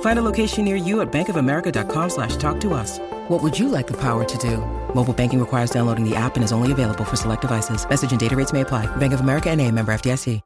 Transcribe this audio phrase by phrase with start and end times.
[0.00, 2.98] Find a location near you at bankofamerica.com slash talk to us.
[3.28, 4.58] What would you like the power to do?
[4.94, 7.86] Mobile banking requires downloading the app and is only available for select devices.
[7.88, 8.86] Message and data rates may apply.
[8.96, 10.40] Bank of America and a member FDIC.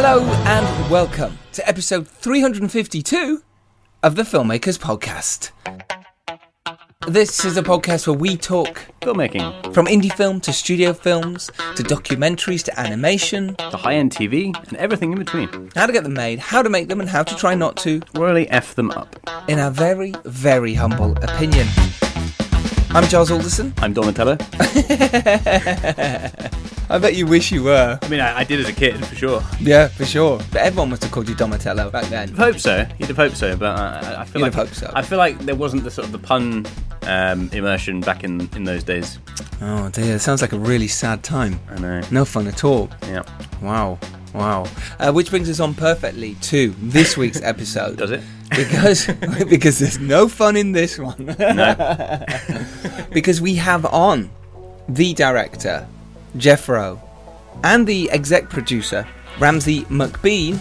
[0.00, 3.42] Hello and welcome to episode 352
[4.02, 5.50] of the Filmmakers Podcast.
[7.06, 11.46] This is a podcast where we talk filmmaking, from indie film to studio films
[11.76, 15.70] to documentaries to animation, to high end TV, and everything in between.
[15.76, 18.02] how to get them made, how to make them, and how to try not to,
[18.14, 19.16] Royally F them up.
[19.46, 21.68] in our very, very humble opinion.
[22.98, 23.72] I'm Giles Alderson.
[23.78, 24.36] I'm Donatello.
[26.90, 27.96] I bet you wish you were.
[28.02, 29.40] I mean, I, I did as a kid, for sure.
[29.60, 30.38] Yeah, for sure.
[30.50, 32.34] But everyone must have called you Donatello back then.
[32.34, 32.88] I hope so.
[32.98, 34.90] You'd have hoped so, but I, I feel You'd like have hoped so.
[34.96, 36.66] I feel like there wasn't the sort of the pun
[37.02, 39.20] um, immersion back in in those days.
[39.62, 41.60] Oh dear, it sounds like a really sad time.
[41.70, 42.00] I know.
[42.10, 42.90] No fun at all.
[43.02, 43.22] Yeah.
[43.62, 44.00] Wow.
[44.38, 44.66] Wow.
[44.98, 47.96] Uh, which brings us on perfectly to this week's episode.
[47.98, 48.22] Does it?
[48.50, 49.06] Because
[49.50, 51.34] because there's no fun in this one.
[51.38, 52.24] No.
[53.12, 54.30] because we have on
[54.88, 55.86] the director,
[56.36, 57.00] Jeff Rowe,
[57.64, 59.06] and the exec producer,
[59.38, 60.60] Ramsay McBean,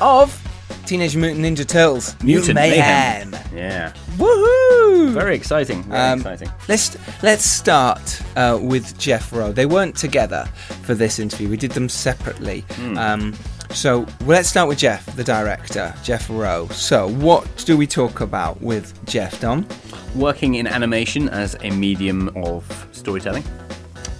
[0.00, 0.36] of
[0.84, 2.14] Teenage Mutant Ninja Turtles.
[2.22, 3.34] Mutant Mayhem.
[3.54, 3.92] yeah.
[4.18, 4.65] Woohoo!
[5.12, 5.82] Very exciting.
[5.84, 6.50] Very Um, exciting.
[6.68, 9.52] Let's let's start uh, with Jeff Rowe.
[9.52, 10.46] They weren't together
[10.82, 11.48] for this interview.
[11.48, 12.64] We did them separately.
[12.72, 12.98] Hmm.
[12.98, 13.34] Um,
[13.70, 16.68] so let's start with Jeff, the director, Jeff Rowe.
[16.68, 19.66] So what do we talk about with Jeff, Dom?
[20.14, 23.44] Working in animation as a medium of storytelling,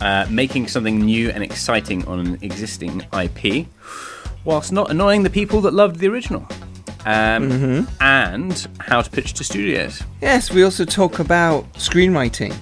[0.00, 3.66] uh, making something new and exciting on an existing IP,
[4.44, 6.46] whilst not annoying the people that loved the original.
[7.06, 8.02] Um, Mm-hmm.
[8.02, 10.02] And how to pitch to studios.
[10.20, 12.52] Yes, we also talk about screenwriting.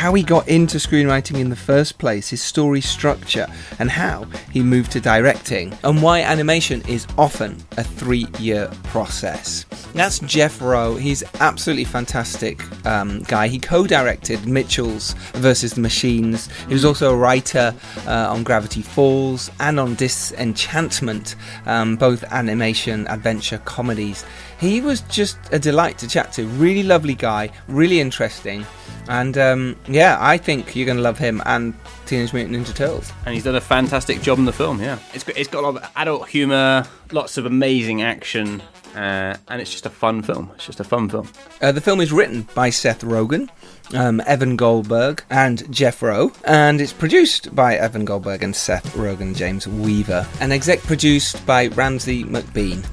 [0.00, 3.46] How he got into screenwriting in the first place, his story structure,
[3.78, 9.66] and how he moved to directing, and why animation is often a three year process.
[9.92, 10.96] That's Jeff Rowe.
[10.96, 13.48] He's absolutely fantastic um, guy.
[13.48, 16.48] He co directed Mitchell's versus the Machines.
[16.66, 17.74] He was also a writer
[18.06, 21.36] uh, on Gravity Falls and on Disenchantment,
[21.66, 24.24] um, both animation, adventure, comedies.
[24.58, 26.46] He was just a delight to chat to.
[26.46, 28.64] Really lovely guy, really interesting.
[29.08, 31.74] And um, yeah, I think you're going to love him and
[32.06, 33.12] Teenage Mutant Ninja Turtles.
[33.24, 34.98] And he's done a fantastic job in the film, yeah.
[35.14, 38.62] It's got, it's got a lot of adult humour, lots of amazing action,
[38.94, 40.50] uh, and it's just a fun film.
[40.54, 41.28] It's just a fun film.
[41.60, 43.48] Uh, the film is written by Seth Rogen,
[43.94, 49.34] um, Evan Goldberg, and Jeff Rowe, and it's produced by Evan Goldberg and Seth Rogen,
[49.34, 52.84] James Weaver, and exec produced by Ramsay McBean.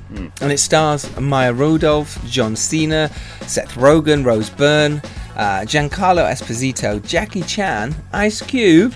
[0.41, 3.09] And it stars Maya Rudolph, John Cena,
[3.47, 5.01] Seth Rogen, Rose Byrne,
[5.37, 8.93] uh, Giancarlo Esposito, Jackie Chan, Ice Cube,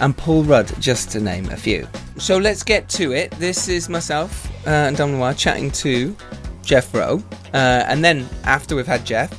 [0.00, 1.86] and Paul Rudd, just to name a few.
[2.16, 3.30] So let's get to it.
[3.32, 6.16] This is myself uh, and Dom Lenoir chatting to
[6.62, 9.38] Jeff Rowe, uh, and then after we've had Jeff,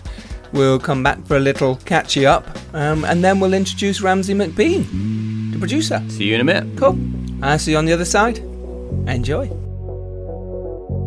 [0.51, 5.53] we'll come back for a little catchy up, um, and then we'll introduce Ramsay McBean,
[5.53, 6.03] the producer.
[6.09, 6.78] See you in a minute.
[6.78, 6.97] Cool.
[7.41, 8.39] I'll see you on the other side.
[9.07, 9.47] Enjoy.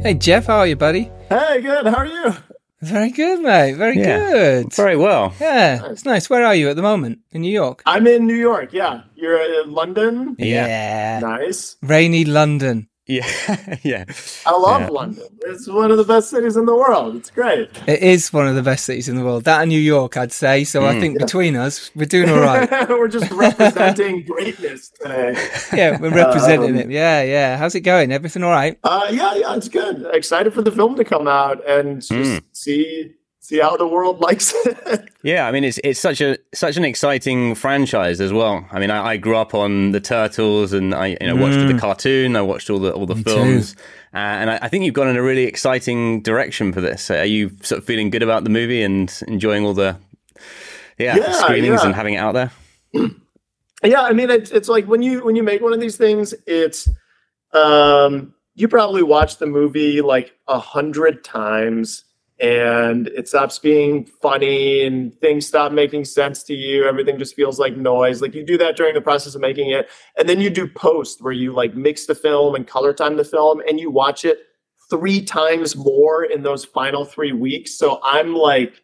[0.03, 1.11] Hey Jeff, how are you, buddy?
[1.29, 1.87] Hey, good.
[1.87, 2.35] How are you?
[2.85, 3.75] Very good, mate.
[3.77, 4.31] Very Yeah.
[4.31, 4.73] good.
[4.75, 5.33] Very well.
[5.41, 6.29] Yeah, it's nice.
[6.29, 7.21] Where are you at the moment?
[7.33, 7.83] In New York?
[7.87, 8.73] I'm in New York.
[8.73, 10.37] Yeah, you're in London.
[10.39, 11.21] Yeah.
[11.23, 11.77] Nice.
[11.83, 12.89] Rainy London.
[13.07, 13.27] Yeah,
[13.83, 14.05] yeah.
[14.47, 14.89] I love Yeah.
[14.89, 15.25] London.
[15.47, 17.17] It's one of the best cities in the world.
[17.17, 17.69] It's great.
[17.87, 19.45] It is one of the best cities in the world.
[19.45, 20.65] That and New York, I'd say.
[20.65, 22.69] So I think between us, we're doing all right.
[22.89, 25.33] We're just representing greatness today.
[25.75, 26.91] yeah, we're representing Um, it.
[26.91, 27.57] Yeah, yeah.
[27.59, 28.11] How's it going?
[28.11, 28.79] Everything all right?
[28.83, 30.07] Uh, yeah, yeah, it's good.
[30.15, 33.13] Excited for the film to come out and just see
[33.45, 35.11] see how the world likes it.
[35.25, 38.69] Yeah, I mean it's it's such a such an exciting franchise as well.
[38.71, 41.79] I mean, I, I grew up on the Turtles, and I you know watched the
[41.79, 42.37] cartoon.
[42.37, 43.23] I watched all the all the too.
[43.23, 43.75] films,
[44.13, 47.11] uh, and I, I think you've gone in a really exciting direction for this.
[47.11, 49.97] Are you sort of feeling good about the movie and enjoying all the
[50.99, 51.87] yeah, Yeah, screenings yeah.
[51.87, 52.51] and having it out there?
[53.83, 56.35] Yeah, I mean, it's it's like when you when you make one of these things,
[56.47, 56.87] it's
[57.53, 62.04] um, you probably watch the movie like a hundred times
[62.41, 66.85] and it stops being funny and things stop making sense to you.
[66.85, 68.21] Everything just feels like noise.
[68.21, 69.89] Like you do that during the process of making it
[70.19, 73.25] and then you do post where you like mix the film and color time the
[73.25, 74.41] film and you watch it
[74.91, 77.79] three times more in those final three weeks.
[77.79, 78.83] So i'm like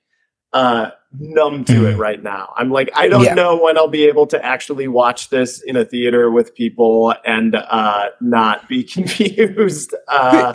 [0.53, 2.01] uh numb to it mm-hmm.
[2.01, 2.53] right now.
[2.57, 3.35] I'm like, I don't yeah.
[3.35, 7.55] know when I'll be able to actually watch this in a theater with people and
[7.55, 9.95] uh, not be confused.
[10.09, 10.53] Uh,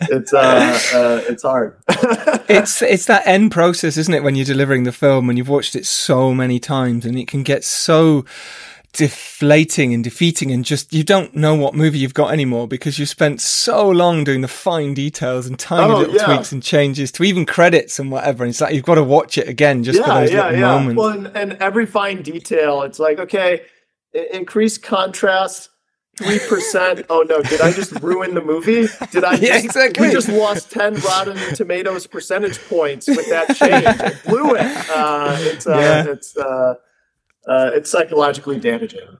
[0.00, 1.76] it's uh, uh, it's hard.
[2.48, 4.22] it's it's that end process, isn't it?
[4.22, 7.42] When you're delivering the film and you've watched it so many times, and it can
[7.42, 8.24] get so
[8.92, 13.06] deflating and defeating and just you don't know what movie you've got anymore because you
[13.06, 16.26] spent so long doing the fine details and tiny oh, little yeah.
[16.26, 18.44] tweaks and changes to even credits and whatever.
[18.44, 20.60] And it's like you've got to watch it again just yeah, for those yeah, little
[20.60, 20.78] yeah.
[20.78, 20.98] moments.
[20.98, 23.62] Well, and, and every fine detail, it's like okay,
[24.32, 25.70] increase contrast.
[26.18, 27.06] Three percent.
[27.10, 27.40] Oh no!
[27.40, 28.86] Did I just ruin the movie?
[29.10, 29.30] Did I?
[29.36, 30.08] Just, yeah, exactly.
[30.08, 33.86] We just lost ten Rotten Tomatoes percentage points with that change.
[33.86, 34.90] I blew it.
[34.90, 36.12] Uh, it's uh, yeah.
[36.12, 36.74] it's uh,
[37.46, 39.18] uh, it's psychologically damaging.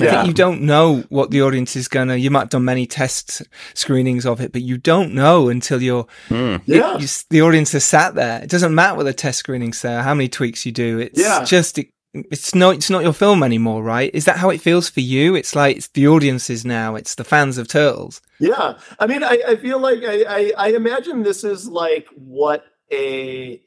[0.00, 0.10] I yeah.
[0.10, 2.16] think you don't know what the audience is gonna.
[2.16, 3.42] You might have done many test
[3.74, 6.06] screenings of it, but you don't know until you're.
[6.28, 6.62] Mm.
[6.66, 6.98] Yeah.
[6.98, 8.42] You, the audience has sat there.
[8.42, 10.98] It doesn't matter what the test screenings say, how many tweaks you do.
[10.98, 11.44] It's yeah.
[11.44, 11.78] just.
[11.78, 12.76] It, it's not.
[12.76, 14.10] It's not your film anymore, right?
[14.14, 15.36] Is that how it feels for you?
[15.36, 16.96] It's like it's the audiences now.
[16.96, 18.20] It's the fans of Turtles.
[18.40, 22.64] Yeah, I mean, I, I feel like I, I, I imagine this is like what
[22.92, 23.60] a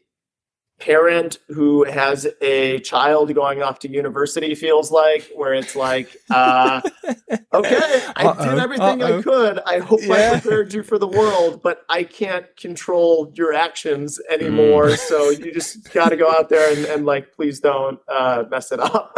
[0.80, 6.82] parent who has a child going off to university feels like where it's like uh,
[7.54, 7.80] okay
[8.16, 9.18] i uh-oh, did everything uh-oh.
[9.18, 10.14] i could i hope yeah.
[10.14, 14.98] i prepared you for the world but i can't control your actions anymore mm.
[14.98, 18.72] so you just got to go out there and, and like please don't uh, mess
[18.72, 19.18] it up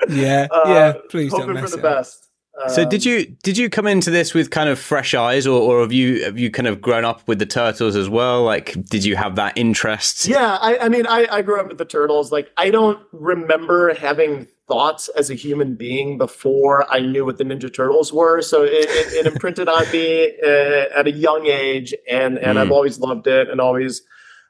[0.08, 2.25] yeah yeah please hoping don't for the best
[2.68, 5.80] so did you did you come into this with kind of fresh eyes, or, or
[5.82, 8.42] have you have you kind of grown up with the turtles as well?
[8.44, 10.26] Like, did you have that interest?
[10.26, 12.32] Yeah, I, I mean, I, I grew up with the turtles.
[12.32, 17.44] Like, I don't remember having thoughts as a human being before I knew what the
[17.44, 18.42] Ninja Turtles were.
[18.42, 22.62] So it, it, it imprinted on me uh, at a young age, and and mm.
[22.62, 24.02] I've always loved it and always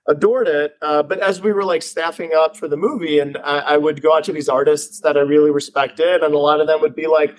[0.08, 0.76] adored it.
[0.81, 4.00] Uh, but as we were like staffing up for the movie, and I, I would
[4.00, 6.94] go out to these artists that I really respected, and a lot of them would
[6.94, 7.37] be like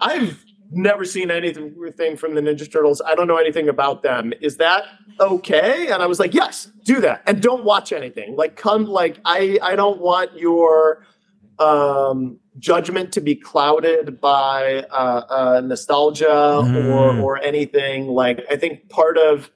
[0.00, 3.00] I've never seen anything from the Ninja Turtles.
[3.06, 4.32] I don't know anything about them.
[4.40, 4.84] Is that
[5.20, 5.90] okay?
[5.90, 7.22] And I was like, yes, do that.
[7.26, 8.36] And don't watch anything.
[8.36, 11.06] Like come like I I don't want your
[11.58, 16.92] um judgment to be clouded by uh, uh nostalgia mm.
[16.92, 19.50] or or anything like I think part of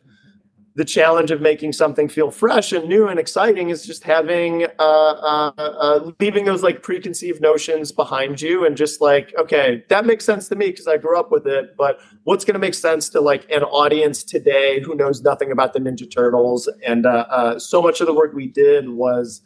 [0.79, 4.83] the challenge of making something feel fresh and new and exciting is just having uh,
[4.83, 10.25] uh, uh, leaving those like preconceived notions behind you and just like okay that makes
[10.25, 11.99] sense to me because i grew up with it but
[12.29, 15.79] what's going to make sense to like an audience today who knows nothing about the
[15.79, 16.69] ninja turtles?
[16.87, 19.41] And uh, uh, so much of the work we did was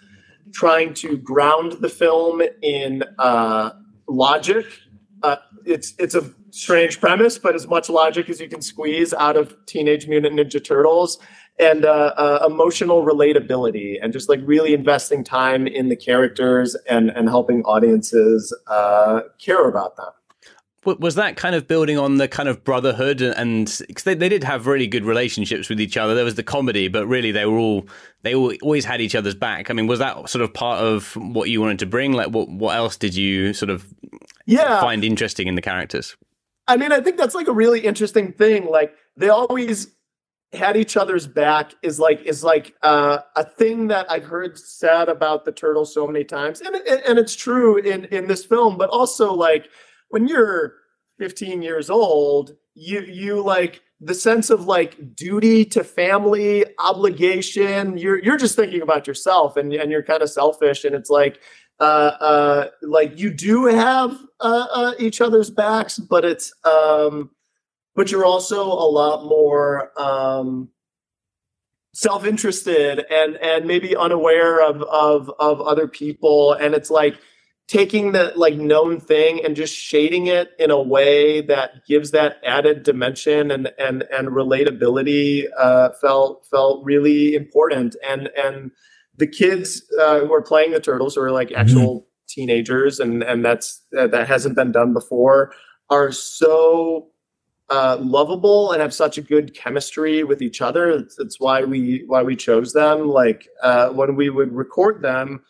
[0.53, 3.71] trying to ground the film in uh,
[4.09, 4.67] logic.
[5.65, 9.57] It's it's a strange premise, but as much logic as you can squeeze out of
[9.67, 11.19] Teenage Mutant Ninja Turtles
[11.59, 17.11] and uh, uh, emotional relatability and just like really investing time in the characters and
[17.11, 20.11] and helping audiences uh, care about them.
[20.99, 24.43] Was that kind of building on the kind of brotherhood and because they, they did
[24.43, 26.15] have really good relationships with each other.
[26.15, 27.87] There was the comedy but really they were all
[28.23, 29.71] they all, always had each other's back.
[29.71, 32.13] I mean was that sort of part of what you wanted to bring?
[32.13, 33.87] Like what what else did you sort of
[34.45, 34.81] yeah.
[34.81, 36.17] find interesting in the characters
[36.69, 39.89] i mean i think that's like a really interesting thing like they always
[40.53, 45.09] had each other's back is like is like uh, a thing that I've heard said
[45.09, 48.77] about the turtles so many times, and and it's true in in this film.
[48.77, 49.71] But also like
[50.11, 50.75] when you're
[51.19, 58.21] 15 years old, you you like the sense of like duty to family obligation you're
[58.25, 61.41] you're just thinking about yourself and and you're kind of selfish and it's like
[61.81, 61.83] uh,
[62.21, 67.31] uh, like you do have uh, uh, each other's backs, but it's um,
[67.95, 70.69] but you're also a lot more um,
[71.93, 77.17] self-interested and and maybe unaware of of of other people, and it's like
[77.69, 82.37] taking the like known thing and just shading it in a way that gives that
[82.45, 87.97] added dimension and and and relatability uh, felt felt really important.
[88.07, 88.71] And and
[89.17, 91.61] the kids uh, who are playing the turtles, who are like mm-hmm.
[91.61, 92.07] actual mm-hmm.
[92.29, 95.53] teenagers, and and that's uh, that hasn't been done before,
[95.91, 97.09] are so
[97.69, 100.91] uh, lovable and have such a good chemistry with each other.
[100.91, 103.09] It's, it's why we why we chose them.
[103.09, 105.43] Like uh, when we would record them,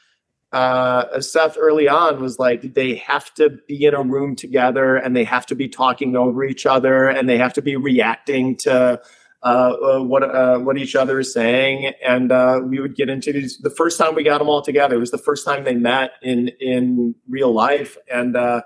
[0.52, 5.16] uh, Seth early on was like they have to be in a room together and
[5.16, 9.00] they have to be talking over each other and they have to be reacting to
[9.42, 11.92] what uh, what each other is saying.
[12.04, 13.58] And uh, we would get into these.
[13.58, 16.12] The first time we got them all together it was the first time they met
[16.22, 18.62] in in real life, and uh,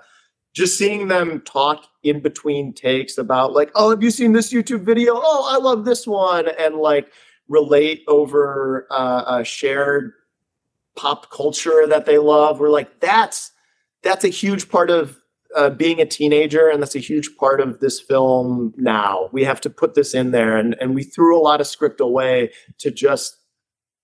[0.53, 4.81] just seeing them talk in between takes about like, oh, have you seen this YouTube
[4.81, 5.13] video?
[5.15, 7.11] Oh, I love this one, and like
[7.47, 10.13] relate over uh, a shared
[10.95, 12.59] pop culture that they love.
[12.59, 13.51] We're like, that's
[14.03, 15.19] that's a huge part of
[15.55, 18.73] uh, being a teenager, and that's a huge part of this film.
[18.77, 21.67] Now we have to put this in there, and and we threw a lot of
[21.67, 23.37] script away to just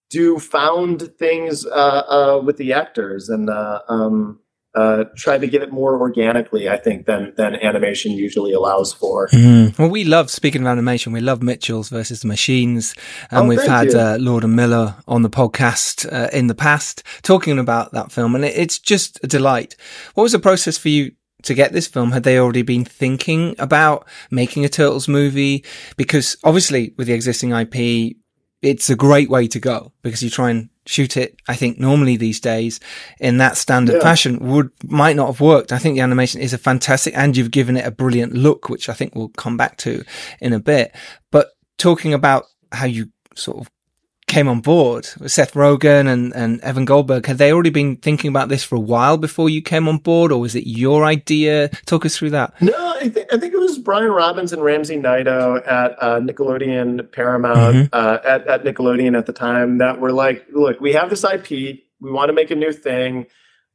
[0.10, 4.40] do found things uh, uh, with the actors, and uh, um,
[4.76, 9.28] uh, try to get it more organically, I think, than than animation usually allows for.
[9.30, 9.78] Mm.
[9.78, 11.14] Well, we love speaking of animation.
[11.14, 12.96] We love Mitchell's versus the Machines,
[13.30, 17.04] and Oh, we've had uh, Lord and Miller on the podcast uh, in the past
[17.22, 19.76] talking about that film, and it, it's just a delight.
[20.16, 21.12] What was the process for you?
[21.44, 25.64] To get this film, had they already been thinking about making a Turtles movie?
[25.98, 28.16] Because obviously, with the existing IP,
[28.62, 31.36] it's a great way to go because you try and shoot it.
[31.50, 32.80] I think normally these days
[33.20, 34.02] in that standard Yeah.
[34.02, 35.74] fashion would might not have worked.
[35.74, 38.88] I think the animation is a fantastic, and you've given it a brilliant look, which
[38.88, 40.04] I think we'll come back to
[40.40, 40.96] in a bit.
[41.30, 43.70] But talking about how you sort of
[44.34, 48.30] came on board with Seth Rogen and, and Evan Goldberg, had they already been thinking
[48.30, 51.70] about this for a while before you came on board, or was it your idea?
[51.86, 52.60] Talk us through that.
[52.60, 57.12] No, I think I think it was Brian Robbins and Ramsey Naito at uh, Nickelodeon
[57.12, 61.24] Paramount uh, at at Nickelodeon at the time that were like, look, we have this
[61.24, 63.28] IP, we want to make a new thing,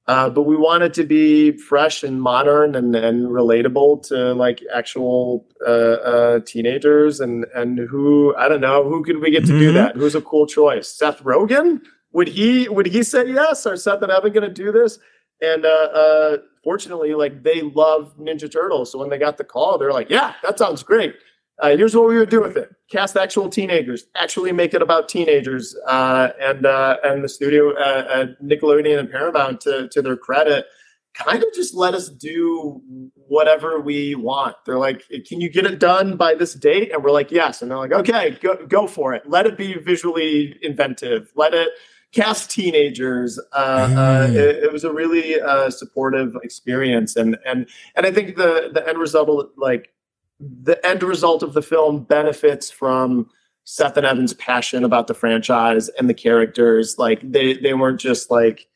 [0.08, 4.62] uh, but we want it to be fresh and modern and and relatable to like
[4.74, 5.70] actual uh,
[6.12, 9.74] uh, teenagers and and who I don't know who could we get to do Mhm.
[9.74, 9.96] that?
[9.96, 10.88] Who's a cool choice?
[10.88, 11.82] Seth Rogen?
[12.12, 13.66] Would he would he say yes?
[13.66, 14.98] Or Seth and Evan going to do this?
[15.40, 15.68] And uh,
[16.02, 20.10] uh, fortunately, like they love Ninja Turtles, so when they got the call, they're like,
[20.10, 21.14] "Yeah, that sounds great.
[21.60, 25.08] Uh, here's what we would do with it: cast actual teenagers, actually make it about
[25.08, 30.16] teenagers." Uh, and uh, and the studio, uh, at Nickelodeon and Paramount, to to their
[30.16, 30.66] credit,
[31.14, 32.80] kind of just let us do
[33.14, 34.54] whatever we want.
[34.66, 37.70] They're like, "Can you get it done by this date?" And we're like, "Yes." And
[37.70, 39.28] they're like, "Okay, go go for it.
[39.28, 41.32] Let it be visually inventive.
[41.34, 41.70] Let it."
[42.10, 43.38] cast teenagers.
[43.52, 44.34] Uh, uh, Mm.
[44.34, 48.88] it, it was a really uh, supportive experience, and and and I think the the
[48.88, 49.90] end result, like
[50.40, 53.28] the end result of the film, benefits from
[53.64, 56.96] Seth and Evan's passion about the franchise and the characters.
[56.98, 58.66] Like they they weren't just like.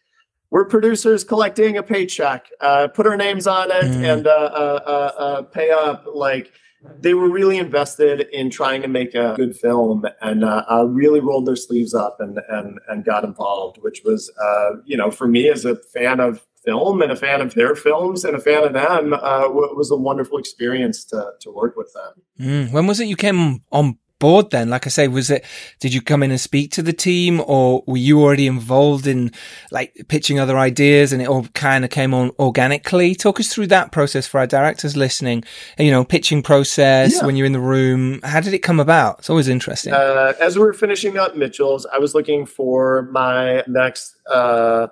[0.50, 2.46] We're producers collecting a paycheck.
[2.60, 4.12] Uh, put our names on it Mm.
[4.12, 6.04] and uh, uh, uh, uh, pay up.
[6.12, 6.52] Like
[7.00, 11.20] they were really invested in trying to make a good film and uh, uh, really
[11.20, 15.26] rolled their sleeves up and and and got involved, which was uh, you know for
[15.26, 18.64] me as a fan of film and a fan of their films and a fan
[18.64, 22.12] of them uh, w- was a wonderful experience to to work with them.
[22.40, 22.72] Mm.
[22.72, 24.70] When was it you came on board then?
[24.70, 25.44] Like I say, was it,
[25.80, 29.32] did you come in and speak to the team or were you already involved in
[29.72, 33.16] like pitching other ideas and it all kind of came on organically?
[33.16, 35.42] Talk us through that process for our directors listening,
[35.76, 37.26] you know, pitching process Yeah.
[37.26, 38.20] when you're in the room.
[38.22, 39.18] How did it come about?
[39.18, 39.92] It's always interesting.
[39.92, 44.86] Uh, as we were finishing up Mitchell's, I was looking for my next uh,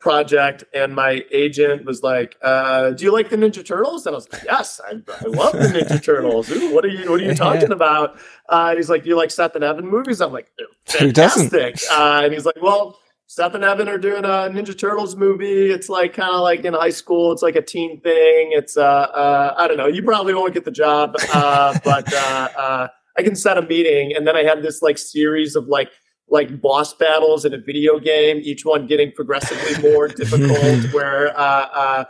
[0.00, 4.16] project, and my agent was like, uh, "Do you like the Ninja Turtles?" And I
[4.16, 6.50] was like, "Yes, I, I love the Ninja Turtles.
[6.50, 7.34] Ooh, what are you What are you Yeah.
[7.34, 8.16] talking about?"
[8.48, 10.50] Uh, and he's like, "Do you like Seth and Evan movies?" I'm like,
[10.98, 11.50] Who doesn't?
[11.50, 15.70] "Fantastic!" Uh, and he's like, "Well." Seth and Evan are doing a Ninja Turtles movie.
[15.70, 17.30] It's like kind of like in high school.
[17.30, 18.50] It's like a teen thing.
[18.50, 19.86] It's uh, uh I don't know.
[19.86, 24.16] You probably won't get the job, uh, but uh, uh, I can set a meeting.
[24.16, 25.90] And then I had this like series of like
[26.30, 30.92] like boss battles in a video game, each one getting progressively more difficult.
[30.92, 32.04] Where uh, uh,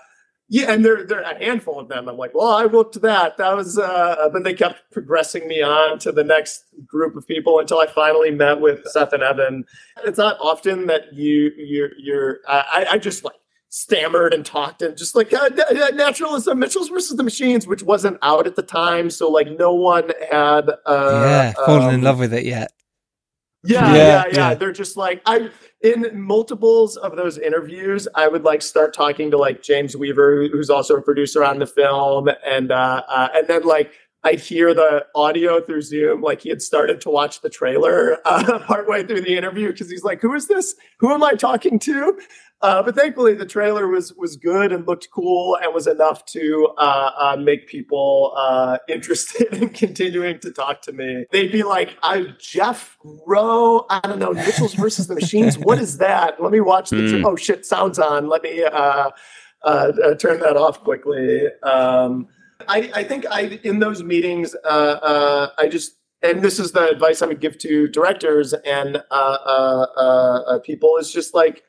[0.48, 2.08] yeah, and there there are a handful of them.
[2.08, 3.36] I'm like, well, I looked that.
[3.36, 7.60] That was, uh, but they kept progressing me on to the next group of people
[7.60, 9.64] until I finally met with Seth and Evan.
[10.04, 12.38] It's not often that you you're you're.
[12.48, 13.36] I, I just like
[13.68, 18.18] stammered and talked and just like uh, na- naturalism, Mitchell's versus the Machines, which wasn't
[18.20, 20.68] out at the time, so like no one had.
[20.84, 22.72] Uh, yeah, fallen in um, love with it yet.
[23.62, 24.54] Yeah, Yeah, yeah, yeah.
[24.54, 25.50] They're just like I
[25.82, 30.70] in multiples of those interviews, I would like start talking to like James Weaver, who's
[30.70, 35.06] also a producer on the film, and uh, uh and then like I'd hear the
[35.14, 39.34] audio through Zoom, like he had started to watch the trailer uh, partway through the
[39.34, 40.74] interview because he's like, "Who is this?
[40.98, 42.18] Who am I talking to?"
[42.62, 46.68] Uh, but thankfully, the trailer was was good and looked cool and was enough to
[46.76, 51.24] uh, uh, make people uh, interested in continuing to talk to me.
[51.30, 55.56] They'd be like, "I'm Jeff Rowe, I don't know, Mitchell's versus the Machines.
[55.56, 56.42] What is that?
[56.42, 56.96] Let me watch the.
[56.96, 57.24] Mm.
[57.24, 58.28] oh shit, sounds on.
[58.28, 59.10] Let me uh,
[59.64, 62.28] uh, turn that off quickly." Um,
[62.68, 67.26] I, I think I in those meetings, I just and this is the advice I
[67.26, 69.02] would give to directors and
[70.62, 71.62] people is just like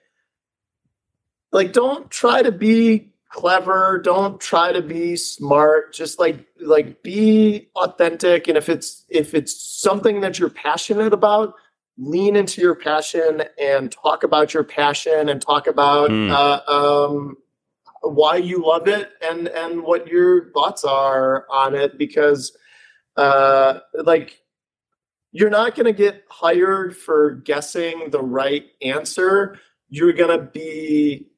[1.51, 3.99] like don't try to be clever.
[4.03, 5.93] Don't try to be smart.
[5.93, 8.47] Just like like be authentic.
[8.47, 11.53] And if it's if it's something that you're passionate about
[11.97, 16.31] lean into your passion and talk about your passion and talk about mm.
[16.31, 17.35] uh, um,
[18.01, 21.97] why you love it and and what your thoughts are on it.
[21.97, 22.55] Because
[23.17, 24.41] uh like
[25.33, 29.57] you're not going to get hired for guessing the right answer.
[29.89, 31.30] You're going to be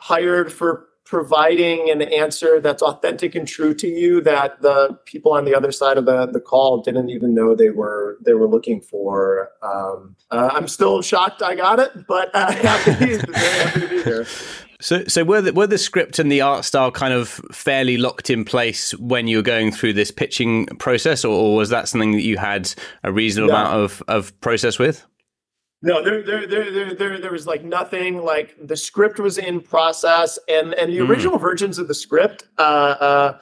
[0.00, 5.44] hired for providing an answer that's authentic and true to you that the people on
[5.44, 8.80] the other side of the, the call didn't even know they were they were looking
[8.80, 9.50] for.
[9.60, 14.02] Um, uh, I'm still shocked I got it, but uh, happy, very happy to be
[14.02, 14.26] here.
[14.80, 18.30] So, so were the, were the script and the art style kind of fairly locked
[18.30, 22.12] in place when you were going through this pitching process, or, or was that something
[22.12, 25.04] that you had a reasonable amount of, of process with?
[25.82, 28.22] No, there, there, there, there, there, there was like nothing.
[28.22, 31.08] Like the script was in process, and and the mm.
[31.08, 33.38] original versions of the script, uh, uh,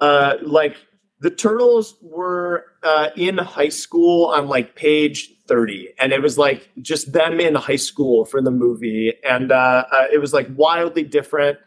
[0.00, 0.76] uh, like
[1.22, 6.68] the turtles were uh, in high school on like page 30 and it was like
[6.80, 11.04] just them in high school for the movie and uh, uh, it was like wildly
[11.04, 11.58] different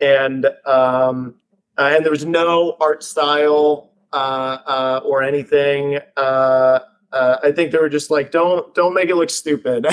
[0.00, 1.34] and um,
[1.78, 6.80] uh, and there was no art style uh, uh, or anything uh,
[7.12, 9.86] I think they were just like, don't don't make it look stupid.
[9.90, 9.92] uh,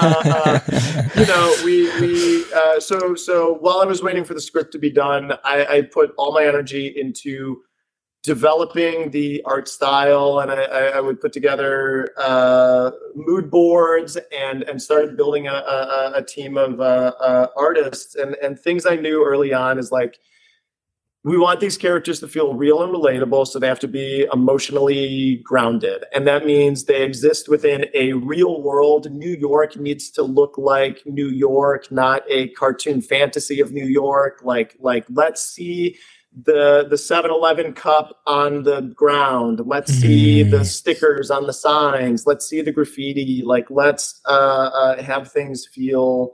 [0.00, 0.60] uh,
[1.16, 4.78] you know, we we uh, so so while I was waiting for the script to
[4.78, 7.62] be done, I, I put all my energy into
[8.22, 14.80] developing the art style, and I, I would put together uh, mood boards and and
[14.80, 19.52] started building a, a, a team of uh, artists and and things I knew early
[19.52, 20.18] on is like
[21.24, 25.36] we want these characters to feel real and relatable, so they have to be emotionally
[25.36, 26.04] grounded.
[26.12, 29.10] And that means they exist within a real world.
[29.10, 34.40] New York needs to look like New York, not a cartoon fantasy of New York.
[34.44, 35.96] Like, like let's see
[36.44, 39.62] the the 7-Eleven cup on the ground.
[39.64, 40.66] Let's see the mm.
[40.66, 42.26] stickers on the signs.
[42.26, 43.42] Let's see the graffiti.
[43.42, 46.32] Like, let's uh, uh, have things feel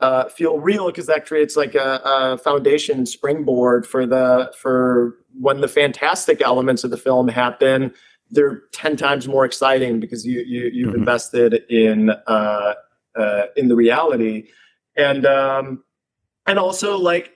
[0.00, 5.60] uh, feel real because that creates like a, a, foundation springboard for the for when
[5.60, 7.92] the fantastic elements of the film happen
[8.30, 10.98] they're 10 times more exciting because you, you you've mm-hmm.
[10.98, 12.74] invested in uh,
[13.14, 14.48] uh, in the reality
[14.96, 15.82] and um,
[16.46, 17.32] and also like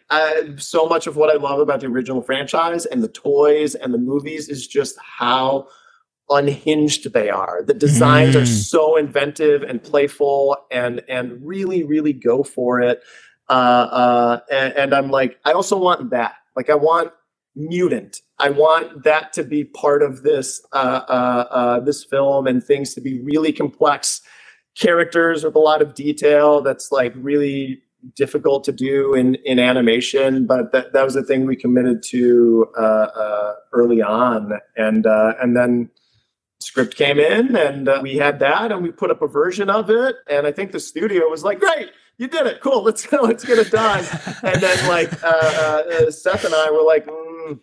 [0.57, 3.99] so much of what i love about the original franchise and the toys and the
[3.99, 5.66] movies is just how
[6.31, 7.62] unhinged they are.
[7.66, 8.43] The designs mm.
[8.43, 13.03] are so inventive and playful and and really really go for it.
[13.49, 16.35] Uh, uh, and, and I'm like, I also want that.
[16.55, 17.11] Like, I want
[17.57, 18.21] mutant.
[18.38, 22.95] I want that to be part of this uh, uh, uh, this film and things
[22.95, 24.23] to be really complex
[24.77, 26.62] characters with a lot of detail.
[26.62, 27.83] That's like really
[28.16, 30.47] difficult to do in in animation.
[30.47, 35.35] But that that was the thing we committed to uh, uh, early on, and uh,
[35.43, 35.90] and then
[36.70, 39.90] script came in and uh, we had that and we put up a version of
[39.90, 40.16] it.
[40.28, 42.61] And i think the studio was like great you did it.
[42.61, 42.83] Cool.
[42.83, 44.04] Let's let's get it done.
[44.42, 47.59] And then like uh, uh, seth and i were like mm,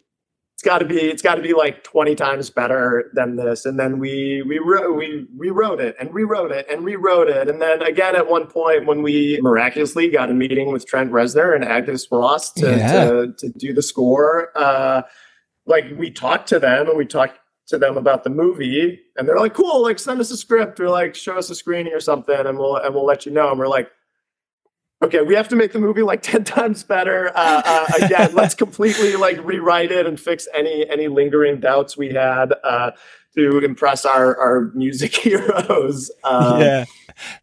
[0.55, 3.65] it's got to be it's got to be like 20 times better than this.
[3.65, 7.47] And then we we wrote we rewrote it and rewrote it and rewrote it.
[7.47, 11.53] And then again at one point when we miraculously got a meeting with trent reznor
[11.53, 13.03] and atticus ross to, yeah.
[13.05, 15.03] to, to do the score uh,
[15.67, 17.37] like we talked to them and we talked
[17.67, 20.89] to them about the movie and they're like cool like send us a script or
[20.89, 23.49] like show us a screening or something and we'll and we'll let you know.
[23.49, 23.89] And we're like
[25.03, 28.33] okay we have to make the movie like 10 times better uh, uh, again.
[28.33, 32.91] Let's completely like rewrite it and fix any any lingering doubts we had uh,
[33.35, 36.09] to impress our our music heroes.
[36.23, 36.85] Um, yeah.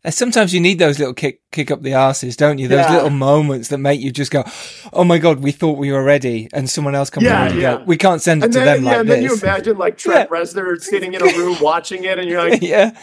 [0.09, 2.69] Sometimes you need those little kick kick up the asses, don't you?
[2.69, 2.95] Those yeah.
[2.95, 4.45] little moments that make you just go,
[4.93, 7.77] "Oh my god, we thought we were ready," and someone else comes yeah, and yeah.
[7.79, 9.37] go, "We can't send it and to then, them yeah, like and this." then you
[9.37, 10.37] imagine like Trent yeah.
[10.37, 12.97] Reznor sitting in a room watching it, and you're like, "Yeah."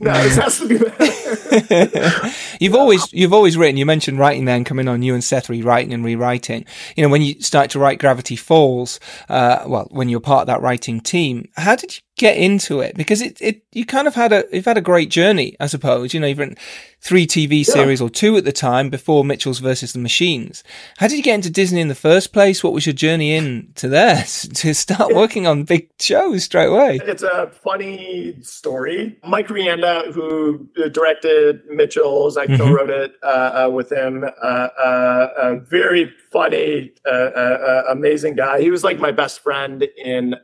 [0.00, 2.30] No, this has to be better.
[2.60, 3.76] you've always you've always written.
[3.76, 6.66] You mentioned writing then coming on you and Seth rewriting and rewriting.
[6.94, 9.00] You know when you start to write Gravity Falls.
[9.28, 12.94] Uh, well, when you're part of that writing team, how did you get into it?
[12.94, 16.14] Because it, it you kind of had a you've had a great journey, I suppose.
[16.14, 16.58] You know, you've written
[17.00, 18.06] three TV series yeah.
[18.06, 20.64] or two at the time before Mitchell's versus the Machines.
[20.98, 22.64] How did you get into Disney in the first place?
[22.64, 27.00] What was your journey in to there to start working on big shows straight away?
[27.04, 29.16] It's a funny story.
[29.24, 32.56] Mike Rianda, who directed Mitchell's, I mm-hmm.
[32.56, 34.24] co-wrote it uh, uh, with him.
[34.24, 34.46] Uh,
[34.78, 38.60] uh a very funny, uh, uh, amazing guy.
[38.60, 40.34] He was like my best friend in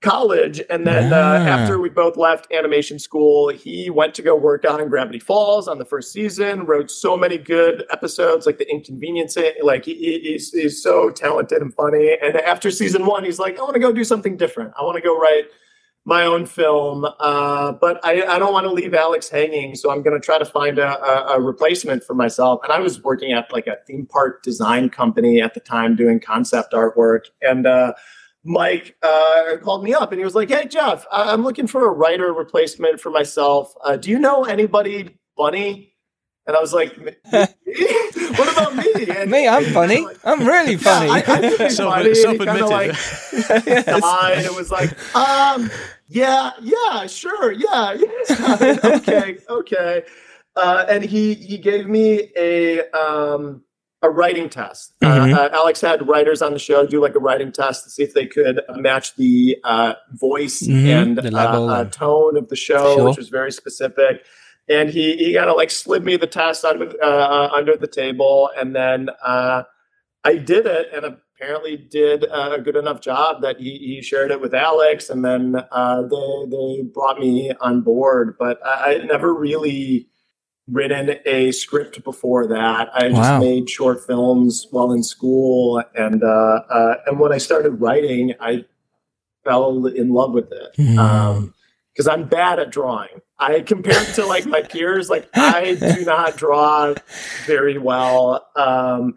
[0.00, 0.60] college.
[0.70, 4.88] And then uh, after we both left animation school, he went to go work on
[4.88, 9.54] Gravity Falls on the first season, wrote so many good episodes like The Inconveniencing.
[9.62, 12.16] Like he, he's, he's so talented and funny.
[12.22, 14.72] And after season one, he's like, I want to go do something different.
[14.78, 15.46] I want to go write
[16.04, 19.74] my own film, uh, but I, I, don't want to leave Alex hanging.
[19.74, 22.60] So I'm going to try to find a, a, a, replacement for myself.
[22.62, 26.18] And I was working at like a theme park design company at the time doing
[26.18, 27.26] concept artwork.
[27.42, 27.92] And uh,
[28.44, 31.90] Mike uh, called me up and he was like, "Hey Jeff, I'm looking for a
[31.92, 33.74] writer replacement for myself.
[33.84, 35.94] Uh, do you know anybody funny?"
[36.46, 36.96] And I was like,
[37.30, 40.04] "What about me?" And, me, I'm funny.
[40.04, 41.06] Like, I'm really funny.
[41.06, 42.14] Yeah, I, I Self, funny.
[42.14, 42.68] Self-admitted.
[42.68, 42.88] Like,
[43.66, 44.46] yes.
[44.46, 45.70] It was like, um,
[46.06, 48.78] yeah, yeah, sure, yeah, yeah.
[48.96, 50.04] okay, okay.
[50.56, 53.62] Uh, and he he gave me a um,
[54.02, 54.94] a writing test.
[55.02, 55.34] Uh, mm-hmm.
[55.34, 58.02] Uh, uh, Alex had writers on the show do like a writing test to see
[58.02, 60.86] if they could match the uh, voice mm-hmm.
[60.86, 63.08] and the uh, uh, tone of the show, sure.
[63.08, 64.24] which was very specific.
[64.68, 68.76] And he he kind of like slid me the test under under the table, and
[68.76, 69.64] then I
[70.44, 74.52] did it, and apparently did a good enough job that he, he shared it with
[74.52, 78.36] Alex, and then they they brought me on board.
[78.38, 80.10] But I, I never really
[80.70, 82.90] written a script before that.
[82.94, 83.40] I just wow.
[83.40, 88.64] made short films while in school, and uh, uh, and when I started writing, I
[89.44, 90.98] fell in love with it because mm.
[90.98, 91.54] um,
[92.10, 93.20] I'm bad at drawing.
[93.38, 96.94] I compared to like my peers, like I do not draw
[97.46, 98.48] very well.
[98.56, 99.14] Um,